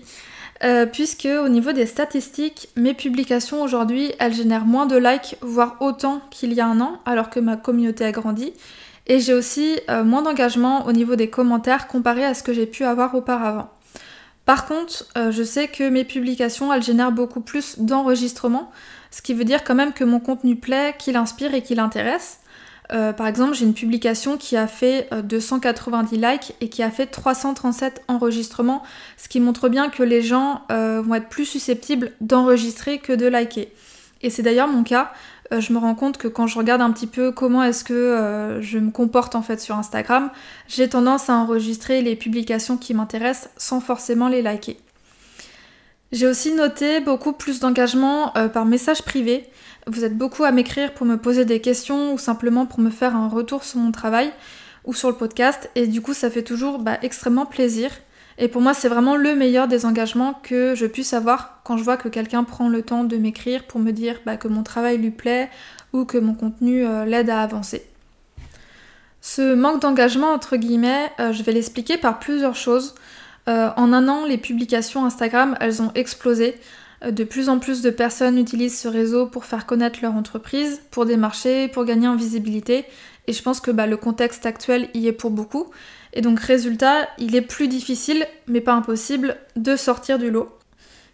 Euh, 0.62 0.84
puisque 0.84 1.26
au 1.26 1.48
niveau 1.48 1.72
des 1.72 1.86
statistiques, 1.86 2.68
mes 2.76 2.92
publications 2.92 3.62
aujourd'hui, 3.62 4.12
elles 4.18 4.34
génèrent 4.34 4.66
moins 4.66 4.84
de 4.84 4.96
likes, 4.96 5.36
voire 5.40 5.76
autant 5.80 6.20
qu'il 6.30 6.52
y 6.52 6.60
a 6.60 6.66
un 6.66 6.80
an, 6.80 7.00
alors 7.06 7.30
que 7.30 7.40
ma 7.40 7.56
communauté 7.56 8.04
a 8.04 8.12
grandi. 8.12 8.52
Et 9.06 9.18
j'ai 9.20 9.32
aussi 9.32 9.78
euh, 9.88 10.04
moins 10.04 10.22
d'engagement 10.22 10.86
au 10.86 10.92
niveau 10.92 11.16
des 11.16 11.30
commentaires 11.30 11.86
comparé 11.86 12.22
à 12.24 12.34
ce 12.34 12.42
que 12.42 12.52
j'ai 12.52 12.66
pu 12.66 12.84
avoir 12.84 13.14
auparavant. 13.14 13.70
Par 14.44 14.66
contre, 14.66 15.06
je 15.16 15.42
sais 15.42 15.66
que 15.66 15.88
mes 15.88 16.04
publications, 16.04 16.72
elles 16.72 16.82
génèrent 16.82 17.10
beaucoup 17.10 17.40
plus 17.40 17.80
d'enregistrements, 17.80 18.70
ce 19.16 19.22
qui 19.22 19.32
veut 19.32 19.44
dire 19.44 19.64
quand 19.64 19.74
même 19.74 19.94
que 19.94 20.04
mon 20.04 20.20
contenu 20.20 20.56
plaît, 20.56 20.94
qu'il 20.98 21.16
inspire 21.16 21.54
et 21.54 21.62
qu'il 21.62 21.80
intéresse. 21.80 22.40
Euh, 22.92 23.14
par 23.14 23.26
exemple, 23.26 23.54
j'ai 23.54 23.64
une 23.64 23.72
publication 23.72 24.36
qui 24.36 24.58
a 24.58 24.66
fait 24.66 25.08
290 25.24 26.14
euh, 26.14 26.30
likes 26.30 26.54
et 26.60 26.68
qui 26.68 26.82
a 26.82 26.90
fait 26.90 27.06
337 27.06 28.02
enregistrements, 28.08 28.82
ce 29.16 29.28
qui 29.30 29.40
montre 29.40 29.70
bien 29.70 29.88
que 29.88 30.02
les 30.02 30.20
gens 30.20 30.60
euh, 30.70 31.00
vont 31.00 31.14
être 31.14 31.30
plus 31.30 31.46
susceptibles 31.46 32.12
d'enregistrer 32.20 32.98
que 32.98 33.14
de 33.14 33.26
liker. 33.26 33.72
Et 34.20 34.28
c'est 34.28 34.42
d'ailleurs 34.42 34.68
mon 34.68 34.82
cas. 34.82 35.10
je 35.50 35.72
me 35.72 35.78
rends 35.78 35.94
compte 35.94 36.18
que 36.18 36.28
quand 36.28 36.46
je 36.46 36.58
regarde 36.58 36.82
un 36.82 36.90
petit 36.90 37.06
peu 37.06 37.32
comment 37.32 37.62
est-ce 37.62 37.84
que 37.84 38.58
je 38.60 38.78
me 38.78 38.90
comporte 38.90 39.34
en 39.34 39.42
fait 39.42 39.60
sur 39.60 39.76
Instagram, 39.76 40.30
j'ai 40.68 40.88
tendance 40.88 41.30
à 41.30 41.34
enregistrer 41.34 42.02
les 42.02 42.16
publications 42.16 42.76
qui 42.76 42.92
m'intéressent 42.92 43.50
sans 43.56 43.80
forcément 43.80 44.28
les 44.28 44.42
liker. 44.42 44.78
J'ai 46.12 46.26
aussi 46.26 46.52
noté 46.52 47.00
beaucoup 47.00 47.32
plus 47.32 47.58
d'engagement 47.60 48.32
par 48.52 48.64
message 48.64 49.02
privé. 49.02 49.48
Vous 49.88 50.04
êtes 50.04 50.16
beaucoup 50.16 50.44
à 50.44 50.50
m'écrire 50.50 50.94
pour 50.94 51.06
me 51.06 51.16
poser 51.16 51.44
des 51.44 51.60
questions 51.60 52.12
ou 52.12 52.18
simplement 52.18 52.66
pour 52.66 52.80
me 52.80 52.90
faire 52.90 53.14
un 53.14 53.28
retour 53.28 53.64
sur 53.64 53.78
mon 53.78 53.92
travail 53.92 54.32
ou 54.84 54.94
sur 54.94 55.08
le 55.08 55.16
podcast 55.16 55.70
et 55.74 55.86
du 55.86 56.00
coup 56.00 56.14
ça 56.14 56.30
fait 56.30 56.42
toujours 56.42 56.78
bah, 56.78 56.98
extrêmement 57.02 57.46
plaisir. 57.46 57.90
Et 58.38 58.48
pour 58.48 58.62
moi 58.62 58.74
c'est 58.74 58.88
vraiment 58.88 59.16
le 59.16 59.34
meilleur 59.34 59.68
des 59.68 59.86
engagements 59.86 60.34
que 60.42 60.74
je 60.74 60.86
puisse 60.86 61.12
avoir 61.12 61.60
quand 61.64 61.76
je 61.76 61.84
vois 61.84 61.96
que 61.96 62.08
quelqu'un 62.08 62.44
prend 62.44 62.68
le 62.68 62.82
temps 62.82 63.04
de 63.04 63.16
m'écrire 63.16 63.64
pour 63.64 63.80
me 63.80 63.92
dire 63.92 64.20
bah, 64.26 64.36
que 64.36 64.48
mon 64.48 64.62
travail 64.62 64.98
lui 64.98 65.10
plaît 65.10 65.50
ou 65.92 66.04
que 66.04 66.18
mon 66.18 66.34
contenu 66.34 66.86
euh, 66.86 67.04
l'aide 67.04 67.30
à 67.30 67.42
avancer. 67.42 67.86
Ce 69.20 69.54
manque 69.54 69.82
d'engagement, 69.82 70.32
entre 70.32 70.56
guillemets, 70.56 71.10
euh, 71.18 71.32
je 71.32 71.42
vais 71.42 71.52
l'expliquer 71.52 71.96
par 71.96 72.20
plusieurs 72.20 72.54
choses. 72.54 72.94
Euh, 73.48 73.70
en 73.76 73.92
un 73.92 74.08
an, 74.08 74.26
les 74.26 74.38
publications 74.38 75.04
Instagram, 75.04 75.56
elles 75.60 75.82
ont 75.82 75.92
explosé. 75.94 76.56
Euh, 77.04 77.10
de 77.10 77.24
plus 77.24 77.48
en 77.48 77.58
plus 77.58 77.82
de 77.82 77.90
personnes 77.90 78.38
utilisent 78.38 78.78
ce 78.78 78.88
réseau 78.88 79.26
pour 79.26 79.44
faire 79.44 79.66
connaître 79.66 80.00
leur 80.02 80.14
entreprise, 80.14 80.80
pour 80.90 81.06
démarcher, 81.06 81.68
pour 81.68 81.84
gagner 81.84 82.08
en 82.08 82.16
visibilité. 82.16 82.84
Et 83.26 83.32
je 83.32 83.42
pense 83.42 83.60
que 83.60 83.70
bah, 83.70 83.86
le 83.86 83.96
contexte 83.96 84.46
actuel 84.46 84.88
y 84.94 85.06
est 85.06 85.12
pour 85.12 85.30
beaucoup. 85.30 85.66
Et 86.12 86.20
donc 86.20 86.40
résultat, 86.40 87.08
il 87.18 87.36
est 87.36 87.42
plus 87.42 87.68
difficile, 87.68 88.26
mais 88.46 88.60
pas 88.60 88.72
impossible, 88.72 89.36
de 89.56 89.76
sortir 89.76 90.18
du 90.18 90.30
lot. 90.30 90.48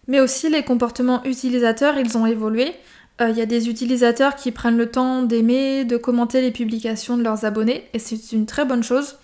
Mais 0.08 0.20
aussi 0.20 0.48
les 0.48 0.62
comportements 0.62 1.24
utilisateurs, 1.24 1.98
ils 1.98 2.16
ont 2.16 2.26
évolué. 2.26 2.72
Euh, 3.20 3.30
il 3.30 3.36
y 3.36 3.42
a 3.42 3.46
des 3.46 3.68
utilisateurs 3.68 4.36
qui 4.36 4.52
prennent 4.52 4.76
le 4.76 4.90
temps 4.90 5.22
d'aimer, 5.22 5.84
de 5.84 5.96
commenter 5.96 6.40
les 6.40 6.50
publications 6.50 7.16
de 7.16 7.22
leurs 7.22 7.44
abonnés, 7.44 7.88
et 7.92 7.98
c'est 7.98 8.32
une 8.32 8.46
très 8.46 8.64
bonne 8.64 8.82
chose. 8.82 9.16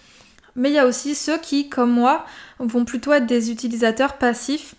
Mais 0.59 0.71
il 0.71 0.75
y 0.75 0.79
a 0.79 0.87
aussi 0.87 1.15
ceux 1.15 1.39
qui, 1.39 1.69
comme 1.71 1.91
moi, 1.91 2.27
vont 2.59 2.85
plutôt 2.85 3.13
être 3.13 3.27
des 3.27 3.51
utilisateurs 3.51 4.15
passifs, 4.15 4.75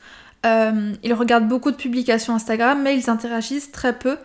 euh, 0.46 0.94
ils 1.04 1.14
regardent 1.14 1.48
beaucoup 1.48 1.72
de 1.72 1.76
publications 1.76 2.36
Instagram, 2.36 2.82
mais 2.84 2.96
ils 2.96 3.10
interagissent 3.10 3.72
très 3.72 3.98
peu. 3.98 4.18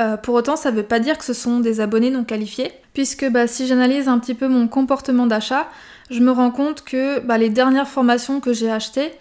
Euh, 0.00 0.16
pour 0.16 0.34
autant, 0.34 0.56
ça 0.56 0.70
ne 0.70 0.76
veut 0.76 0.84
pas 0.84 1.00
dire 1.00 1.18
que 1.18 1.24
ce 1.24 1.32
sont 1.32 1.60
des 1.60 1.80
abonnés 1.80 2.10
non 2.10 2.24
qualifiés, 2.24 2.72
puisque 2.94 3.28
bah, 3.28 3.46
si 3.46 3.66
j'analyse 3.66 4.08
un 4.08 4.18
petit 4.18 4.34
peu 4.34 4.48
mon 4.48 4.68
comportement 4.68 5.26
d'achat, 5.26 5.68
je 6.10 6.20
me 6.20 6.30
rends 6.30 6.50
compte 6.50 6.84
que 6.84 7.20
bah, 7.20 7.38
les 7.38 7.50
dernières 7.50 7.88
formations 7.88 8.40
que 8.40 8.52
j'ai 8.52 8.70
achetées, 8.70 9.12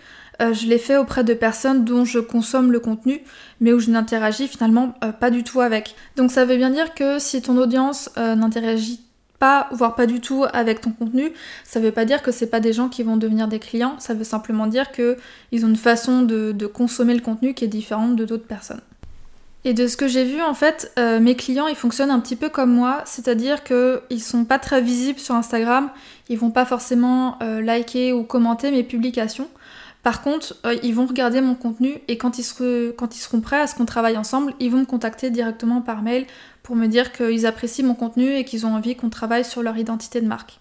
euh, 0.41 0.53
je 0.53 0.67
les 0.67 0.77
fais 0.77 0.98
auprès 0.98 1.24
de 1.24 1.34
personnes 1.34 1.84
dont 1.84 2.06
je 2.06 2.20
consomme 2.20 2.72
le 2.72 2.79
contenu, 2.79 3.22
mais 3.60 3.74
où 3.74 3.79
je 3.79 3.89
n'interagis 3.89 4.48
finalement 4.48 4.94
pas 5.20 5.32
du 5.32 5.44
tout 5.44 5.62
avec. 5.62 5.96
Donc 6.15 6.32
ça 6.32 6.46
veut 6.46 6.58
bien 6.58 6.70
dire 6.70 6.94
que 6.94 7.17
si 7.17 7.41
ton 7.41 7.58
audience 7.58 8.12
n'interagit 8.15 9.06
pas, 9.39 9.67
voire 9.72 9.96
pas 9.96 10.06
du 10.06 10.20
tout 10.20 10.46
avec 10.51 10.82
ton 10.82 10.91
contenu, 10.91 11.32
ça 11.63 11.79
veut 11.79 11.91
pas 11.91 12.06
dire 12.06 12.22
que 12.22 12.32
c'est 12.32 12.48
pas 12.48 12.60
des 12.60 12.74
gens 12.74 12.89
qui 12.89 13.03
vont 13.03 13.17
devenir 13.17 13.48
des 13.48 13.60
clients, 13.60 13.96
ça 14.00 14.13
veut 14.13 14.24
simplement 14.24 14.67
dire 14.67 14.91
qu'ils 14.91 15.65
ont 15.65 15.70
une 15.70 15.75
façon 15.75 16.22
de, 16.22 16.53
consommer 16.67 17.13
le 17.13 17.22
contenu 17.22 17.53
qui 17.53 17.63
est 17.63 17.70
différente 17.70 18.15
de 18.15 18.25
d'autres 18.25 18.48
personnes. 18.48 18.82
Et 19.63 19.74
de 19.74 19.88
ce 19.88 19.98
que 19.98 20.08
j'ai 20.08 20.24
vu, 20.24 20.41
en 20.41 20.53
fait, 20.53 20.91
euh, 20.98 21.20
mes 21.20 21.36
clients, 21.36 21.67
ils 21.67 21.75
fonctionnent 21.75 22.12
un 22.12 22.20
petit 22.20 22.36
peu 22.36 22.50
comme 22.50 22.72
moi, 22.72 23.01
c'est-à-dire 23.06 23.63
qu'ils 23.63 24.22
sont 24.22 24.46
pas 24.46 24.60
très 24.60 24.82
visibles 24.82 25.20
sur 25.20 25.36
Instagram, 25.36 25.89
ils 26.29 26.38
vont 26.38 26.51
pas 26.51 26.65
forcément 26.65 27.38
euh, 27.41 27.62
liker 27.62 28.13
ou 28.13 28.24
commenter 28.24 28.72
mes 28.72 28.84
publications. 28.84 29.50
Par 30.03 30.22
contre, 30.22 30.56
euh, 30.65 30.77
ils 30.84 30.96
vont 30.96 31.06
regarder 31.06 31.41
mon 31.41 31.53
contenu 31.53 32.00
et 32.08 32.13
ils, 32.13 32.17
quand 32.17 32.38
ils 32.39 33.20
seront 33.20 33.41
prêts 33.41 33.60
à 33.60 33.67
ce 33.67 33.75
qu'on 33.75 33.86
travaille 33.86 34.15
ensemble, 34.15 34.53
ils 34.62 34.72
vont 34.72 34.79
me 34.79 34.86
contacter 34.86 35.32
directement 35.32 35.82
par 35.82 36.01
mail 36.01 36.25
pour 36.67 36.75
me 36.75 36.88
dire 36.88 37.13
qu'ils 37.13 37.45
apprécient 37.45 37.86
mon 37.86 37.93
contenu 37.93 38.36
et 38.36 38.43
qu'ils 38.43 38.65
ont 38.65 38.75
envie 38.75 38.97
qu'on 38.97 39.09
travaille 39.09 39.45
sur 39.45 39.63
leur 39.63 39.77
identité 39.77 40.19
de 40.19 40.27
marque. 40.27 40.59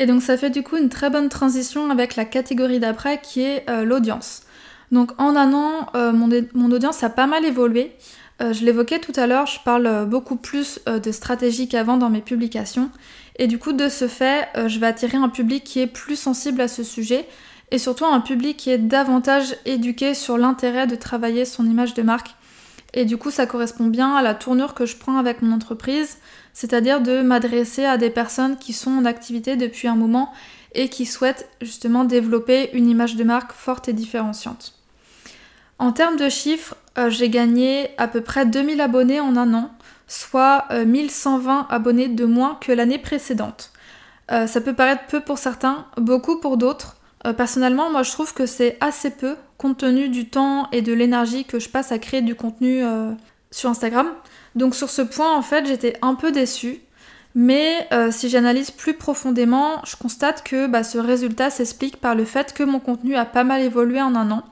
Et 0.00 0.06
donc 0.06 0.22
ça 0.22 0.36
fait 0.36 0.50
du 0.50 0.64
coup 0.64 0.76
une 0.76 0.88
très 0.88 1.08
bonne 1.08 1.28
transition 1.28 1.88
avec 1.88 2.16
la 2.16 2.24
catégorie 2.24 2.80
d'après 2.80 3.20
qui 3.20 3.42
est 3.42 3.64
euh, 3.70 3.84
l'audience. 3.84 4.42
Donc 4.90 5.12
en 5.18 5.36
un 5.36 5.52
an, 5.54 5.86
euh, 5.94 6.10
mon, 6.10 6.72
audience 6.72 7.04
a 7.04 7.10
pas 7.10 7.28
mal 7.28 7.44
évolué. 7.44 7.92
Euh, 8.42 8.52
je 8.52 8.64
l'évoquais 8.64 8.98
tout 8.98 9.12
à 9.14 9.28
l'heure, 9.28 9.46
je 9.46 9.60
parle 9.64 10.04
beaucoup 10.04 10.34
plus 10.34 10.80
de 10.88 11.12
stratégie 11.12 11.68
qu'avant 11.68 11.96
dans 11.96 12.10
mes 12.10 12.22
publications. 12.22 12.90
Et 13.36 13.46
du 13.46 13.60
coup, 13.60 13.72
de 13.72 13.88
ce 13.88 14.08
fait, 14.08 14.48
je 14.66 14.80
vais 14.80 14.88
attirer 14.88 15.16
un 15.16 15.28
public 15.28 15.62
qui 15.62 15.78
est 15.78 15.86
plus 15.86 16.16
sensible 16.16 16.60
à 16.60 16.66
ce 16.66 16.82
sujet 16.82 17.28
et 17.70 17.78
surtout 17.78 18.04
un 18.04 18.20
public 18.20 18.56
qui 18.56 18.70
est 18.70 18.78
davantage 18.78 19.54
éduqué 19.64 20.14
sur 20.14 20.38
l'intérêt 20.38 20.88
de 20.88 20.96
travailler 20.96 21.44
son 21.44 21.66
image 21.66 21.94
de 21.94 22.02
marque 22.02 22.34
et 22.92 23.04
du 23.04 23.16
coup, 23.16 23.30
ça 23.30 23.46
correspond 23.46 23.86
bien 23.86 24.14
à 24.16 24.22
la 24.22 24.34
tournure 24.34 24.74
que 24.74 24.86
je 24.86 24.96
prends 24.96 25.18
avec 25.18 25.42
mon 25.42 25.54
entreprise, 25.54 26.18
c'est-à-dire 26.52 27.00
de 27.00 27.22
m'adresser 27.22 27.84
à 27.84 27.96
des 27.96 28.10
personnes 28.10 28.56
qui 28.56 28.72
sont 28.72 28.90
en 28.90 29.04
activité 29.04 29.56
depuis 29.56 29.88
un 29.88 29.94
moment 29.94 30.32
et 30.74 30.88
qui 30.88 31.06
souhaitent 31.06 31.48
justement 31.60 32.04
développer 32.04 32.70
une 32.72 32.88
image 32.88 33.16
de 33.16 33.24
marque 33.24 33.52
forte 33.52 33.88
et 33.88 33.92
différenciante. 33.92 34.74
En 35.78 35.92
termes 35.92 36.16
de 36.16 36.28
chiffres, 36.28 36.76
euh, 36.98 37.10
j'ai 37.10 37.30
gagné 37.30 37.90
à 37.96 38.08
peu 38.08 38.20
près 38.20 38.44
2000 38.44 38.80
abonnés 38.80 39.20
en 39.20 39.36
un 39.36 39.54
an, 39.54 39.70
soit 40.06 40.66
1120 40.72 41.60
euh, 41.60 41.62
abonnés 41.74 42.08
de 42.08 42.24
moins 42.24 42.58
que 42.60 42.72
l'année 42.72 42.98
précédente. 42.98 43.72
Euh, 44.30 44.46
ça 44.46 44.60
peut 44.60 44.74
paraître 44.74 45.06
peu 45.06 45.20
pour 45.20 45.38
certains, 45.38 45.86
beaucoup 45.96 46.38
pour 46.38 46.56
d'autres. 46.56 46.96
Euh, 47.26 47.32
personnellement, 47.32 47.90
moi 47.90 48.02
je 48.02 48.10
trouve 48.12 48.32
que 48.32 48.46
c'est 48.46 48.76
assez 48.80 49.10
peu 49.10 49.36
compte 49.58 49.78
tenu 49.78 50.08
du 50.08 50.28
temps 50.28 50.68
et 50.72 50.80
de 50.80 50.92
l'énergie 50.92 51.44
que 51.44 51.58
je 51.58 51.68
passe 51.68 51.92
à 51.92 51.98
créer 51.98 52.22
du 52.22 52.34
contenu 52.34 52.82
euh, 52.82 53.12
sur 53.50 53.70
Instagram. 53.70 54.08
Donc 54.54 54.74
sur 54.74 54.90
ce 54.90 55.02
point, 55.02 55.34
en 55.34 55.42
fait, 55.42 55.66
j'étais 55.66 55.96
un 56.02 56.14
peu 56.14 56.32
déçue. 56.32 56.80
Mais 57.36 57.88
si 58.10 58.28
j'analyse 58.28 58.72
plus 58.72 58.94
profondément, 58.94 59.80
je 59.86 59.94
constate 59.94 60.42
que 60.42 60.66
bah, 60.66 60.82
ce 60.82 60.98
résultat 60.98 61.48
s'explique 61.48 61.98
par 61.98 62.16
le 62.16 62.24
fait 62.24 62.52
que 62.52 62.64
mon 62.64 62.80
contenu 62.80 63.14
a 63.14 63.24
pas 63.24 63.44
mal 63.44 63.62
évolué 63.62 64.02
en 64.02 64.16
un 64.16 64.32
an. 64.32 64.42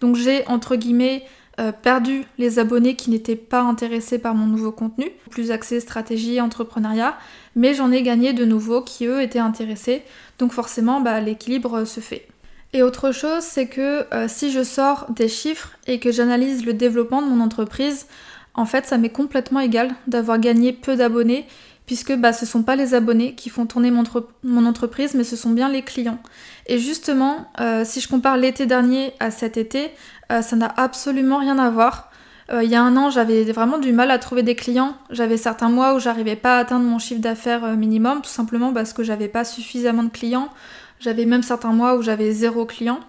Donc 0.00 0.16
j'ai 0.16 0.46
entre 0.48 0.76
guillemets 0.76 1.26
euh, 1.60 1.70
perdu 1.70 2.24
les 2.38 2.58
abonnés 2.58 2.96
qui 2.96 3.10
n'étaient 3.10 3.36
pas 3.36 3.60
intéressés 3.60 4.18
par 4.18 4.34
mon 4.34 4.46
nouveau 4.46 4.72
contenu, 4.72 5.10
plus 5.30 5.50
axé 5.50 5.80
stratégie, 5.80 6.40
entrepreneuriat, 6.40 7.18
mais 7.56 7.74
j'en 7.74 7.92
ai 7.92 8.02
gagné 8.02 8.32
de 8.32 8.46
nouveaux 8.46 8.80
qui 8.80 9.04
eux 9.04 9.20
étaient 9.20 9.38
intéressés, 9.38 10.02
donc 10.42 10.52
forcément 10.52 11.00
bah, 11.00 11.20
l'équilibre 11.20 11.84
se 11.84 12.00
fait. 12.00 12.26
Et 12.72 12.82
autre 12.82 13.12
chose, 13.12 13.42
c'est 13.42 13.66
que 13.66 14.12
euh, 14.12 14.26
si 14.28 14.50
je 14.50 14.64
sors 14.64 15.06
des 15.10 15.28
chiffres 15.28 15.70
et 15.86 16.00
que 16.00 16.10
j'analyse 16.10 16.66
le 16.66 16.74
développement 16.74 17.22
de 17.22 17.28
mon 17.28 17.40
entreprise, 17.40 18.06
en 18.54 18.66
fait 18.66 18.84
ça 18.84 18.98
m'est 18.98 19.10
complètement 19.10 19.60
égal 19.60 19.94
d'avoir 20.08 20.40
gagné 20.40 20.72
peu 20.72 20.96
d'abonnés 20.96 21.46
puisque 21.86 22.16
bah, 22.16 22.32
ce 22.32 22.44
sont 22.44 22.64
pas 22.64 22.74
les 22.74 22.94
abonnés 22.94 23.34
qui 23.34 23.50
font 23.50 23.66
tourner 23.66 23.92
mon, 23.92 24.66
entreprise, 24.66 25.14
mais 25.14 25.24
ce 25.24 25.36
sont 25.36 25.50
bien 25.50 25.68
les 25.68 25.82
clients. 25.82 26.18
Et 26.66 26.78
justement, 26.78 27.46
euh, 27.60 27.84
si 27.84 28.00
je 28.00 28.08
compare 28.08 28.36
l'été 28.36 28.66
dernier 28.66 29.12
à 29.20 29.30
cet 29.30 29.56
été, 29.56 29.90
euh, 30.30 30.42
ça 30.42 30.56
n'a 30.56 30.72
absolument 30.76 31.38
rien 31.38 31.58
à 31.58 31.70
voir. 31.70 32.10
Euh, 32.50 32.64
il 32.64 32.70
y 32.70 32.74
a 32.74 32.82
un 32.82 32.96
an, 32.96 33.10
j'avais 33.10 33.44
vraiment 33.52 33.78
du 33.78 33.92
mal 33.92 34.10
à 34.10 34.18
trouver 34.18 34.42
des 34.42 34.54
clients. 34.54 34.96
J'avais 35.10 35.36
certains 35.36 35.68
mois 35.68 35.94
où 35.94 36.00
j'arrivais 36.00 36.36
pas 36.36 36.56
à 36.56 36.60
atteindre 36.60 36.84
mon 36.84 36.98
chiffre 36.98 37.20
d'affaires 37.20 37.76
minimum, 37.76 38.20
tout 38.22 38.30
simplement 38.30 38.72
parce 38.72 38.92
que 38.92 39.02
j'avais 39.02 39.28
pas 39.28 39.44
suffisamment 39.44 40.02
de 40.02 40.10
clients. 40.10 40.48
J'avais 41.00 41.24
même 41.24 41.42
certains 41.42 41.72
mois 41.72 41.96
où 41.96 42.02
j'avais 42.02 42.32
zéro 42.32 42.64
client. 42.66 43.00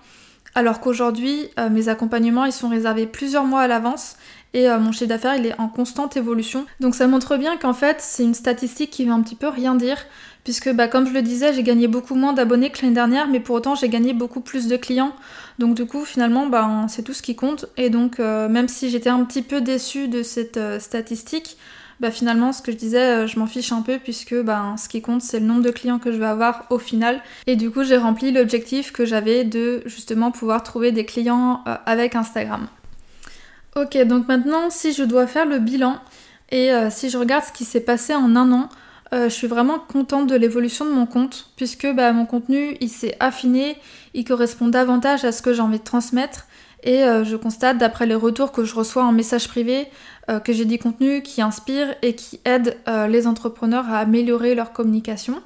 Alors 0.56 0.80
qu'aujourd'hui, 0.80 1.50
mes 1.72 1.90
accompagnements 1.90 2.46
ils 2.46 2.52
sont 2.52 2.70
réservés 2.70 3.08
plusieurs 3.08 3.44
mois 3.44 3.62
à 3.62 3.68
l'avance 3.68 4.18
et 4.54 4.70
euh, 4.70 4.80
mon 4.80 4.92
chiffre 4.92 5.10
d'affaires 5.10 5.36
il 5.36 5.46
est 5.46 5.60
en 5.60 5.68
constante 5.68 6.16
évolution. 6.16 6.66
Donc 6.80 6.96
ça 6.96 7.08
montre 7.08 7.38
bien 7.38 7.58
qu'en 7.58 7.74
fait 7.74 7.98
c'est 8.00 8.24
une 8.24 8.34
statistique 8.34 8.92
qui 8.92 9.06
veut 9.06 9.12
un 9.12 9.22
petit 9.22 9.36
peu 9.36 9.48
rien 9.48 9.76
dire 9.76 9.98
puisque 10.44 10.72
bah, 10.74 10.88
comme 10.88 11.08
je 11.08 11.14
le 11.14 11.22
disais 11.22 11.54
j'ai 11.54 11.64
gagné 11.64 11.88
beaucoup 11.88 12.16
moins 12.16 12.34
d'abonnés 12.34 12.70
que 12.70 12.82
l'année 12.82 12.96
dernière 12.96 13.28
mais 13.28 13.40
pour 13.40 13.56
autant 13.56 13.76
j'ai 13.76 13.90
gagné 13.90 14.14
beaucoup 14.14 14.42
plus 14.42 14.68
de 14.68 14.78
clients. 14.78 15.14
Donc 15.60 15.76
du 15.76 15.86
coup 15.86 16.06
finalement 16.06 16.48
bah, 16.48 16.86
c'est 16.88 17.04
tout 17.04 17.14
ce 17.14 17.22
qui 17.22 17.36
compte 17.36 17.66
et 17.78 17.90
donc 17.90 18.20
euh, 18.20 18.50
même 18.50 18.68
si 18.68 18.90
j'étais 18.90 19.10
un 19.10 19.24
petit 19.26 19.42
peu 19.42 19.62
déçue 19.62 20.08
de 20.08 20.24
cette 20.24 20.58
euh, 20.58 20.80
statistique, 20.80 21.58
bah 22.00 22.12
finalement 22.12 22.52
ce 22.52 22.62
que 22.62 22.72
je 22.72 22.78
disais 22.78 23.28
je 23.28 23.40
m'en 23.40 23.46
fiche 23.46 23.72
un 23.72 23.82
peu 23.82 24.00
puisque 24.00 24.36
bah, 24.36 24.76
ce 24.78 24.90
qui 24.90 25.02
compte 25.02 25.22
c'est 25.22 25.40
le 25.40 25.46
nombre 25.46 25.62
de 25.62 25.72
clients 25.72 26.00
que 26.00 26.12
je 26.12 26.18
vais 26.18 26.26
avoir 26.26 26.66
au 26.70 26.80
final 26.80 27.22
et 27.48 27.56
du 27.56 27.70
coup 27.72 27.84
j'ai 27.84 27.98
rempli 27.98 28.32
l'objectif 28.32 28.92
que 28.92 29.06
j'avais 29.06 29.44
de 29.44 29.84
justement 29.86 30.32
pouvoir 30.32 30.64
trouver 30.64 30.92
des 30.92 31.06
clients 31.06 31.64
avec 31.86 32.16
Instagram. 32.16 32.68
Ok, 33.76 33.98
donc 34.06 34.28
maintenant, 34.28 34.70
si 34.70 34.94
je 34.94 35.04
dois 35.04 35.26
faire 35.26 35.48
le 35.48 35.58
bilan 35.58 35.98
et 36.52 36.72
euh, 36.72 36.92
si 36.92 37.10
je 37.10 37.18
regarde 37.18 37.44
ce 37.44 37.52
qui 37.52 37.66
s'est 37.66 37.80
passé 37.80 38.14
en 38.14 38.36
un 38.36 38.52
an, 38.52 38.70
euh, 39.14 39.30
je 39.30 39.34
suis 39.34 39.48
vraiment 39.48 39.80
contente 39.80 40.28
de 40.28 40.36
l'évolution 40.36 40.86
de 40.86 40.92
mon 40.92 41.06
compte 41.06 41.50
puisque 41.56 41.88
bah, 41.94 42.12
mon 42.12 42.26
contenu 42.26 42.76
il 42.82 42.90
s'est 42.90 43.16
affiné, 43.20 43.78
il 44.14 44.26
correspond 44.26 44.68
davantage 44.68 45.24
à 45.24 45.32
ce 45.32 45.42
que 45.42 45.54
j'ai 45.54 45.62
envie 45.62 45.80
de 45.80 45.84
transmettre 45.84 46.48
et 46.84 47.04
euh, 47.04 47.24
je 47.24 47.36
constate 47.36 47.78
d'après 47.78 48.06
les 48.06 48.16
retours 48.16 48.52
que 48.52 48.66
je 48.66 48.76
reçois 48.76 49.04
en 49.04 49.12
message 49.12 49.48
privé 49.48 49.88
que 50.46 50.54
j'ai 50.54 50.64
des 50.64 50.78
contenus 50.78 51.22
qui 51.22 51.42
inspirent 51.42 51.96
et 52.02 52.16
qui 52.16 52.40
aident 52.46 52.78
les 53.10 53.28
entrepreneurs 53.28 53.90
à 53.90 53.98
améliorer 53.98 54.56
leur 54.56 54.72
communication. 54.72 55.44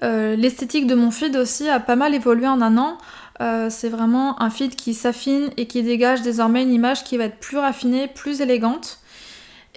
L'esthétique 0.00 0.86
de 0.86 0.94
mon 0.94 1.10
feed 1.10 1.34
aussi 1.36 1.68
a 1.68 1.80
pas 1.80 1.96
mal 1.96 2.14
évolué 2.14 2.46
en 2.46 2.60
un 2.60 2.78
an. 2.78 2.96
Euh, 3.40 3.68
c'est 3.70 3.88
vraiment 3.88 4.40
un 4.42 4.50
feed 4.50 4.74
qui 4.74 4.94
s'affine 4.94 5.50
et 5.56 5.66
qui 5.66 5.82
dégage 5.82 6.22
désormais 6.22 6.62
une 6.62 6.72
image 6.72 7.04
qui 7.04 7.16
va 7.16 7.24
être 7.24 7.38
plus 7.38 7.58
raffinée, 7.58 8.08
plus 8.08 8.40
élégante. 8.40 8.98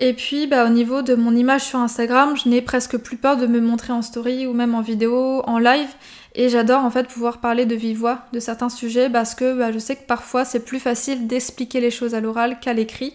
Et 0.03 0.13
puis 0.13 0.47
bah, 0.47 0.65
au 0.65 0.69
niveau 0.69 1.03
de 1.03 1.13
mon 1.13 1.35
image 1.35 1.61
sur 1.61 1.77
Instagram, 1.77 2.35
je 2.35 2.49
n'ai 2.49 2.63
presque 2.63 2.97
plus 2.97 3.17
peur 3.17 3.37
de 3.37 3.45
me 3.45 3.61
montrer 3.61 3.93
en 3.93 4.01
story 4.01 4.47
ou 4.47 4.53
même 4.53 4.73
en 4.73 4.81
vidéo, 4.81 5.43
en 5.45 5.59
live. 5.59 5.89
Et 6.33 6.49
j'adore 6.49 6.83
en 6.83 6.89
fait 6.89 7.07
pouvoir 7.07 7.37
parler 7.37 7.67
de 7.67 7.75
vive 7.75 7.99
voix 7.99 8.25
de 8.33 8.39
certains 8.39 8.69
sujets 8.69 9.11
parce 9.11 9.35
que 9.35 9.55
bah, 9.55 9.71
je 9.71 9.77
sais 9.77 9.95
que 9.95 10.07
parfois 10.07 10.43
c'est 10.43 10.65
plus 10.65 10.79
facile 10.79 11.27
d'expliquer 11.27 11.79
les 11.79 11.91
choses 11.91 12.15
à 12.15 12.19
l'oral 12.19 12.59
qu'à 12.59 12.73
l'écrit. 12.73 13.13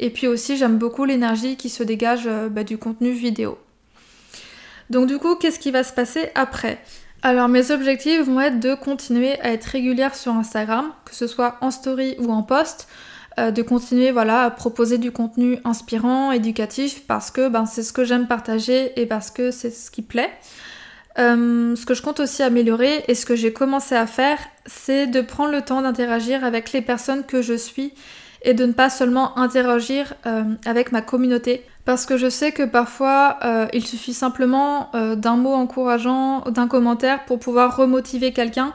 Et 0.00 0.08
puis 0.08 0.26
aussi 0.26 0.56
j'aime 0.56 0.78
beaucoup 0.78 1.04
l'énergie 1.04 1.56
qui 1.56 1.68
se 1.68 1.82
dégage 1.82 2.26
euh, 2.26 2.48
bah, 2.48 2.64
du 2.64 2.78
contenu 2.78 3.12
vidéo. 3.12 3.58
Donc 4.88 5.08
du 5.08 5.18
coup, 5.18 5.36
qu'est-ce 5.36 5.58
qui 5.58 5.72
va 5.72 5.84
se 5.84 5.92
passer 5.92 6.30
après? 6.34 6.78
Alors 7.22 7.48
mes 7.48 7.70
objectifs 7.70 8.22
vont 8.22 8.40
être 8.40 8.60
de 8.60 8.74
continuer 8.74 9.38
à 9.40 9.52
être 9.52 9.64
régulière 9.64 10.14
sur 10.14 10.32
Instagram, 10.32 10.90
que 11.04 11.14
ce 11.14 11.26
soit 11.26 11.58
en 11.60 11.70
story 11.70 12.16
ou 12.18 12.32
en 12.32 12.42
post, 12.42 12.88
euh, 13.38 13.50
de 13.50 13.62
continuer 13.62 14.10
voilà 14.10 14.44
à 14.44 14.50
proposer 14.50 14.98
du 14.98 15.12
contenu 15.12 15.58
inspirant, 15.64 16.32
éducatif, 16.32 17.06
parce 17.06 17.30
que 17.30 17.48
ben, 17.48 17.66
c'est 17.66 17.82
ce 17.82 17.92
que 17.92 18.04
j'aime 18.04 18.26
partager 18.26 18.98
et 19.00 19.06
parce 19.06 19.30
que 19.30 19.50
c'est 19.50 19.70
ce 19.70 19.90
qui 19.90 20.02
plaît. 20.02 20.30
Euh, 21.18 21.76
ce 21.76 21.86
que 21.86 21.94
je 21.94 22.02
compte 22.02 22.20
aussi 22.20 22.42
améliorer 22.42 23.04
et 23.06 23.14
ce 23.14 23.24
que 23.24 23.36
j'ai 23.36 23.52
commencé 23.52 23.94
à 23.94 24.06
faire, 24.06 24.38
c'est 24.66 25.06
de 25.06 25.20
prendre 25.20 25.52
le 25.52 25.62
temps 25.62 25.82
d'interagir 25.82 26.44
avec 26.44 26.72
les 26.72 26.82
personnes 26.82 27.24
que 27.24 27.40
je 27.40 27.54
suis 27.54 27.94
et 28.44 28.54
de 28.54 28.66
ne 28.66 28.72
pas 28.72 28.90
seulement 28.90 29.36
interagir 29.38 30.14
euh, 30.26 30.44
avec 30.66 30.92
ma 30.92 31.00
communauté. 31.00 31.64
Parce 31.84 32.06
que 32.06 32.16
je 32.16 32.28
sais 32.28 32.52
que 32.52 32.62
parfois, 32.62 33.38
euh, 33.44 33.66
il 33.72 33.86
suffit 33.86 34.14
simplement 34.14 34.90
euh, 34.94 35.16
d'un 35.16 35.36
mot 35.36 35.52
encourageant, 35.52 36.40
d'un 36.42 36.68
commentaire 36.68 37.24
pour 37.24 37.38
pouvoir 37.38 37.76
remotiver 37.76 38.32
quelqu'un. 38.32 38.72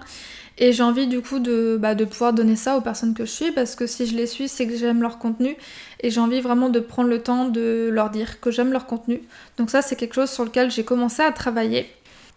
Et 0.60 0.74
j'ai 0.74 0.84
envie 0.84 1.08
du 1.08 1.22
coup 1.22 1.40
de, 1.40 1.78
bah, 1.80 1.96
de 1.96 2.04
pouvoir 2.04 2.34
donner 2.34 2.58
ça 2.58 2.76
aux 2.78 2.82
personnes 2.82 3.14
que 3.14 3.26
je 3.26 3.32
suis, 3.32 3.52
parce 3.52 3.76
que 3.76 3.88
si 3.88 4.06
je 4.06 4.16
les 4.16 4.28
suis, 4.28 4.50
c'est 4.50 4.68
que 4.68 4.76
j'aime 4.76 5.02
leur 5.02 5.18
contenu. 5.18 5.56
Et 6.02 6.10
j'ai 6.10 6.20
envie 6.20 6.42
vraiment 6.42 6.70
de 6.70 6.82
prendre 6.82 7.10
le 7.10 7.24
temps 7.24 7.46
de 7.46 7.90
leur 7.92 8.10
dire 8.10 8.42
que 8.42 8.52
j'aime 8.52 8.74
leur 8.74 8.86
contenu. 8.86 9.22
Donc 9.58 9.70
ça, 9.70 9.82
c'est 9.82 9.96
quelque 9.96 10.16
chose 10.16 10.30
sur 10.30 10.44
lequel 10.44 10.70
j'ai 10.70 10.84
commencé 10.84 11.24
à 11.24 11.32
travailler. 11.32 11.88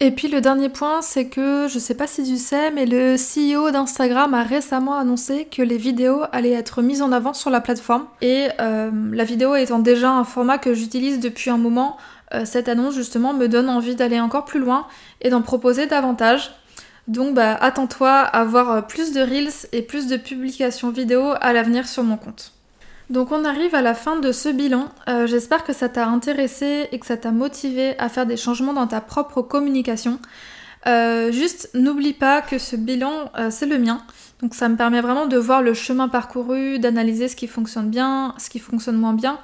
Et 0.01 0.11
puis 0.11 0.27
le 0.27 0.41
dernier 0.41 0.69
point, 0.69 1.01
c'est 1.01 1.27
que 1.27 1.69
je 1.69 1.79
sais 1.79 1.95
pas 1.95 2.09
si 2.09 2.25
tu 2.25 2.37
sais, 2.37 2.73
mais 2.73 2.87
le 2.87 3.15
CEO 3.15 3.71
d'Instagram 3.71 4.35
a 4.35 4.43
récemment 4.43 4.97
annoncé 4.97 5.45
que 5.45 5.63
les 5.63 5.77
vidéos 5.77 6.23
allaient 6.33 6.53
être 6.53 6.83
mises 6.83 7.03
en 7.03 7.13
avant 7.13 7.35
sur 7.35 7.51
la 7.51 7.61
plateforme. 7.61 8.07
Et 8.21 8.49
euh, 8.61 8.91
la 9.13 9.23
vidéo 9.25 9.55
étant 9.55 9.79
déjà 9.79 10.11
un 10.11 10.25
format 10.25 10.59
que 10.59 10.75
j'utilise 10.75 11.21
depuis 11.21 11.51
un 11.51 11.57
moment, 11.57 11.99
euh, 12.35 12.45
cette 12.45 12.69
annonce 12.69 12.95
justement 12.95 13.33
me 13.33 13.47
donne 13.47 13.69
envie 13.69 13.95
d'aller 13.95 14.19
encore 14.19 14.45
plus 14.45 14.59
loin 14.59 14.87
et 15.21 15.31
d'en 15.31 15.43
proposer 15.43 15.87
davantage. 15.87 16.51
Donc 17.09 17.35
bah 17.35 17.55
attends-toi 17.61 18.11
à 18.11 18.45
voir 18.45 18.87
plus 18.87 19.13
de 19.13 19.21
reels 19.21 19.67
et 19.73 19.83
plus 19.83 20.07
de 20.07 20.17
publications 20.17 20.91
vidéo 20.91 21.33
à 21.41 21.53
l'avenir 21.53 21.87
sur 21.89 22.05
mon 22.05 22.17
compte. 22.17 22.53
Donc 23.11 23.33
on 23.33 23.45
arrive 23.45 23.75
à 23.75 23.83
la 23.83 23.95
fin 23.95 24.19
de 24.19 24.33
ce 24.33 24.49
bilan. 24.49 24.89
Euh, 25.09 25.27
j'espère 25.27 25.65
que 25.65 25.73
ça 25.73 25.89
t'a 25.89 26.07
intéressé 26.07 26.89
et 26.93 26.99
que 26.99 27.07
ça 27.07 27.17
t'a 27.17 27.31
motivé 27.31 27.99
à 27.99 28.09
faire 28.09 28.25
des 28.25 28.37
changements 28.37 28.73
dans 28.73 28.87
ta 28.87 29.01
propre 29.01 29.43
communication. 29.43 30.19
Euh, 30.87 31.31
juste 31.31 31.71
n'oublie 31.75 32.15
pas 32.15 32.41
que 32.41 32.59
ce 32.59 32.75
bilan, 32.75 33.31
euh, 33.39 33.49
c'est 33.51 33.67
le 33.67 33.79
mien. 33.79 34.01
Donc 34.41 34.55
ça 34.55 34.69
me 34.69 34.77
permet 34.77 35.01
vraiment 35.01 35.27
de 35.27 35.37
voir 35.37 35.63
le 35.63 35.75
chemin 35.75 36.09
parcouru, 36.09 36.79
d'analyser 36.79 37.29
ce 37.29 37.37
qui 37.37 37.49
fonctionne 37.49 37.91
bien, 37.91 38.35
ce 38.39 38.49
qui 38.49 38.59
fonctionne 38.59 38.97
moins 38.97 39.13
bien, 39.13 39.39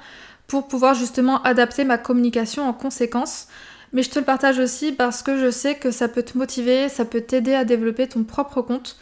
pour 0.47 0.67
pouvoir 0.67 0.95
justement 0.95 1.41
adapter 1.43 1.83
ma 1.83 1.97
communication 1.97 2.67
en 2.67 2.73
conséquence. 2.73 3.47
Mais 3.93 4.03
je 4.03 4.09
te 4.09 4.19
le 4.19 4.25
partage 4.25 4.59
aussi 4.59 4.91
parce 4.91 5.23
que 5.23 5.37
je 5.37 5.49
sais 5.49 5.75
que 5.75 5.91
ça 5.91 6.07
peut 6.07 6.23
te 6.23 6.37
motiver, 6.37 6.89
ça 6.89 7.05
peut 7.05 7.21
t'aider 7.21 7.53
à 7.53 7.65
développer 7.65 8.07
ton 8.07 8.23
propre 8.23 8.61
compte. 8.61 8.97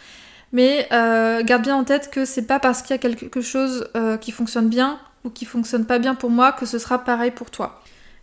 Mais 0.53 0.87
euh, 0.91 1.43
garde 1.43 1.63
bien 1.63 1.75
en 1.75 1.83
tête 1.83 2.09
que 2.09 2.25
c'est 2.25 2.47
pas 2.47 2.59
parce 2.59 2.81
qu'il 2.81 2.91
y 2.91 2.93
a 2.93 2.97
quelque 2.97 3.41
chose 3.41 3.89
euh, 3.95 4.17
qui 4.17 4.31
fonctionne 4.31 4.69
bien 4.69 4.99
ou 5.23 5.29
qui 5.29 5.45
fonctionne 5.45 5.85
pas 5.85 5.99
bien 5.99 6.15
pour 6.15 6.29
moi 6.29 6.53
que 6.53 6.65
ce 6.65 6.79
sera 6.79 7.03
pareil 7.03 7.31
pour 7.31 7.51
toi. 7.51 7.81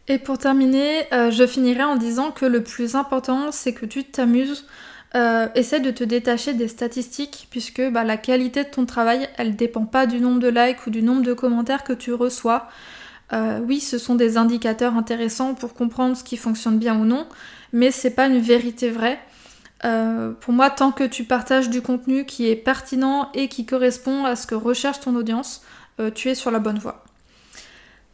Et 0.09 0.19
pour 0.19 0.39
terminer, 0.39 1.13
euh, 1.13 1.31
je 1.31 1.47
finirai 1.47 1.83
en 1.83 1.97
disant 1.97 2.31
que 2.31 2.47
le 2.47 2.63
plus 2.63 2.95
important 2.95 3.53
c'est 3.53 3.75
que 3.75 3.87
tu 3.87 4.05
t'amuses. 4.05 4.67
essaie 5.55 5.81
de 5.81 5.93
te 5.93 6.03
détacher 6.03 6.55
des 6.55 6.67
statistiques 6.67 7.47
puisque 7.51 7.83
bah, 7.93 8.05
la 8.05 8.17
qualité 8.17 8.65
de 8.65 8.71
ton 8.71 8.87
travail 8.87 9.29
elle 9.37 9.55
dépend 9.55 9.85
pas 9.85 10.07
du 10.07 10.19
nombre 10.19 10.41
de 10.41 10.49
likes 10.49 10.87
ou 10.87 10.91
du 10.91 11.03
nombre 11.03 11.23
de 11.23 11.35
commentaires 11.35 11.85
que 11.85 11.93
tu 11.93 12.15
reçois. 12.15 12.69
Oui, 13.33 13.81
ce 13.81 13.99
sont 13.99 14.15
des 14.15 14.37
indicateurs 14.37 14.97
intéressants 14.97 15.55
pour 15.55 15.75
comprendre 15.75 16.17
ce 16.17 16.23
qui 16.23 16.37
fonctionne 16.37 16.79
bien 16.79 16.99
ou 16.99 17.05
non, 17.05 17.27
mais 17.73 17.91
c'est 17.91 18.11
pas 18.11 18.27
une 18.27 18.39
vérité 18.39 18.91
vraie. 18.91 19.19
Euh, 19.85 20.33
pour 20.41 20.55
moi, 20.55 20.71
tant 20.71 20.93
que 20.93 21.05
tu 21.05 21.25
partages 21.25 21.69
du 21.69 21.83
contenu 21.83 22.25
qui 22.25 22.49
est 22.49 22.57
pertinent 22.57 23.31
et 23.35 23.49
qui 23.49 23.67
correspond 23.67 24.25
à 24.25 24.37
ce 24.37 24.47
que 24.47 24.55
recherche 24.55 25.01
ton 25.01 25.15
audience, 25.15 25.63
euh, 26.01 26.11
tu 26.11 26.31
es 26.31 26.35
sur 26.35 26.51
la 26.51 26.59
bonne 26.59 26.79
voie. 26.79 27.05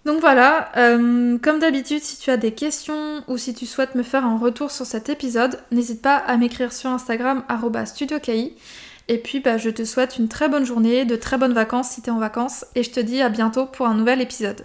Donc 0.05 0.21
voilà, 0.21 0.73
euh, 0.79 1.39
comme 1.39 1.59
d'habitude, 1.59 2.03
si 2.03 2.19
tu 2.19 2.31
as 2.31 2.39
des 2.39 2.53
questions 2.53 3.23
ou 3.29 3.37
si 3.37 3.55
tu 3.55 3.67
souhaites 3.67 3.95
me 3.95 4.03
faire 4.03 4.25
un 4.25 4.39
retour 4.39 4.71
sur 4.71 4.87
cet 4.87 5.11
épisode, 5.11 5.61
n'hésite 5.71 6.01
pas 6.01 6.17
à 6.17 6.37
m'écrire 6.39 6.73
sur 6.73 6.91
Instagram 6.91 7.45
studioki. 7.85 8.55
Et 9.09 9.19
puis 9.19 9.41
bah, 9.41 9.59
je 9.59 9.71
te 9.71 9.85
souhaite 9.85 10.17
une 10.17 10.29
très 10.29 10.49
bonne 10.49 10.65
journée, 10.65 11.05
de 11.05 11.17
très 11.17 11.37
bonnes 11.37 11.53
vacances 11.53 11.91
si 11.91 12.03
tu 12.03 12.09
es 12.09 12.13
en 12.13 12.19
vacances, 12.19 12.65
et 12.75 12.83
je 12.83 12.91
te 12.91 13.01
dis 13.01 13.21
à 13.21 13.29
bientôt 13.29 13.67
pour 13.67 13.87
un 13.87 13.95
nouvel 13.95 14.23
épisode. 14.23 14.65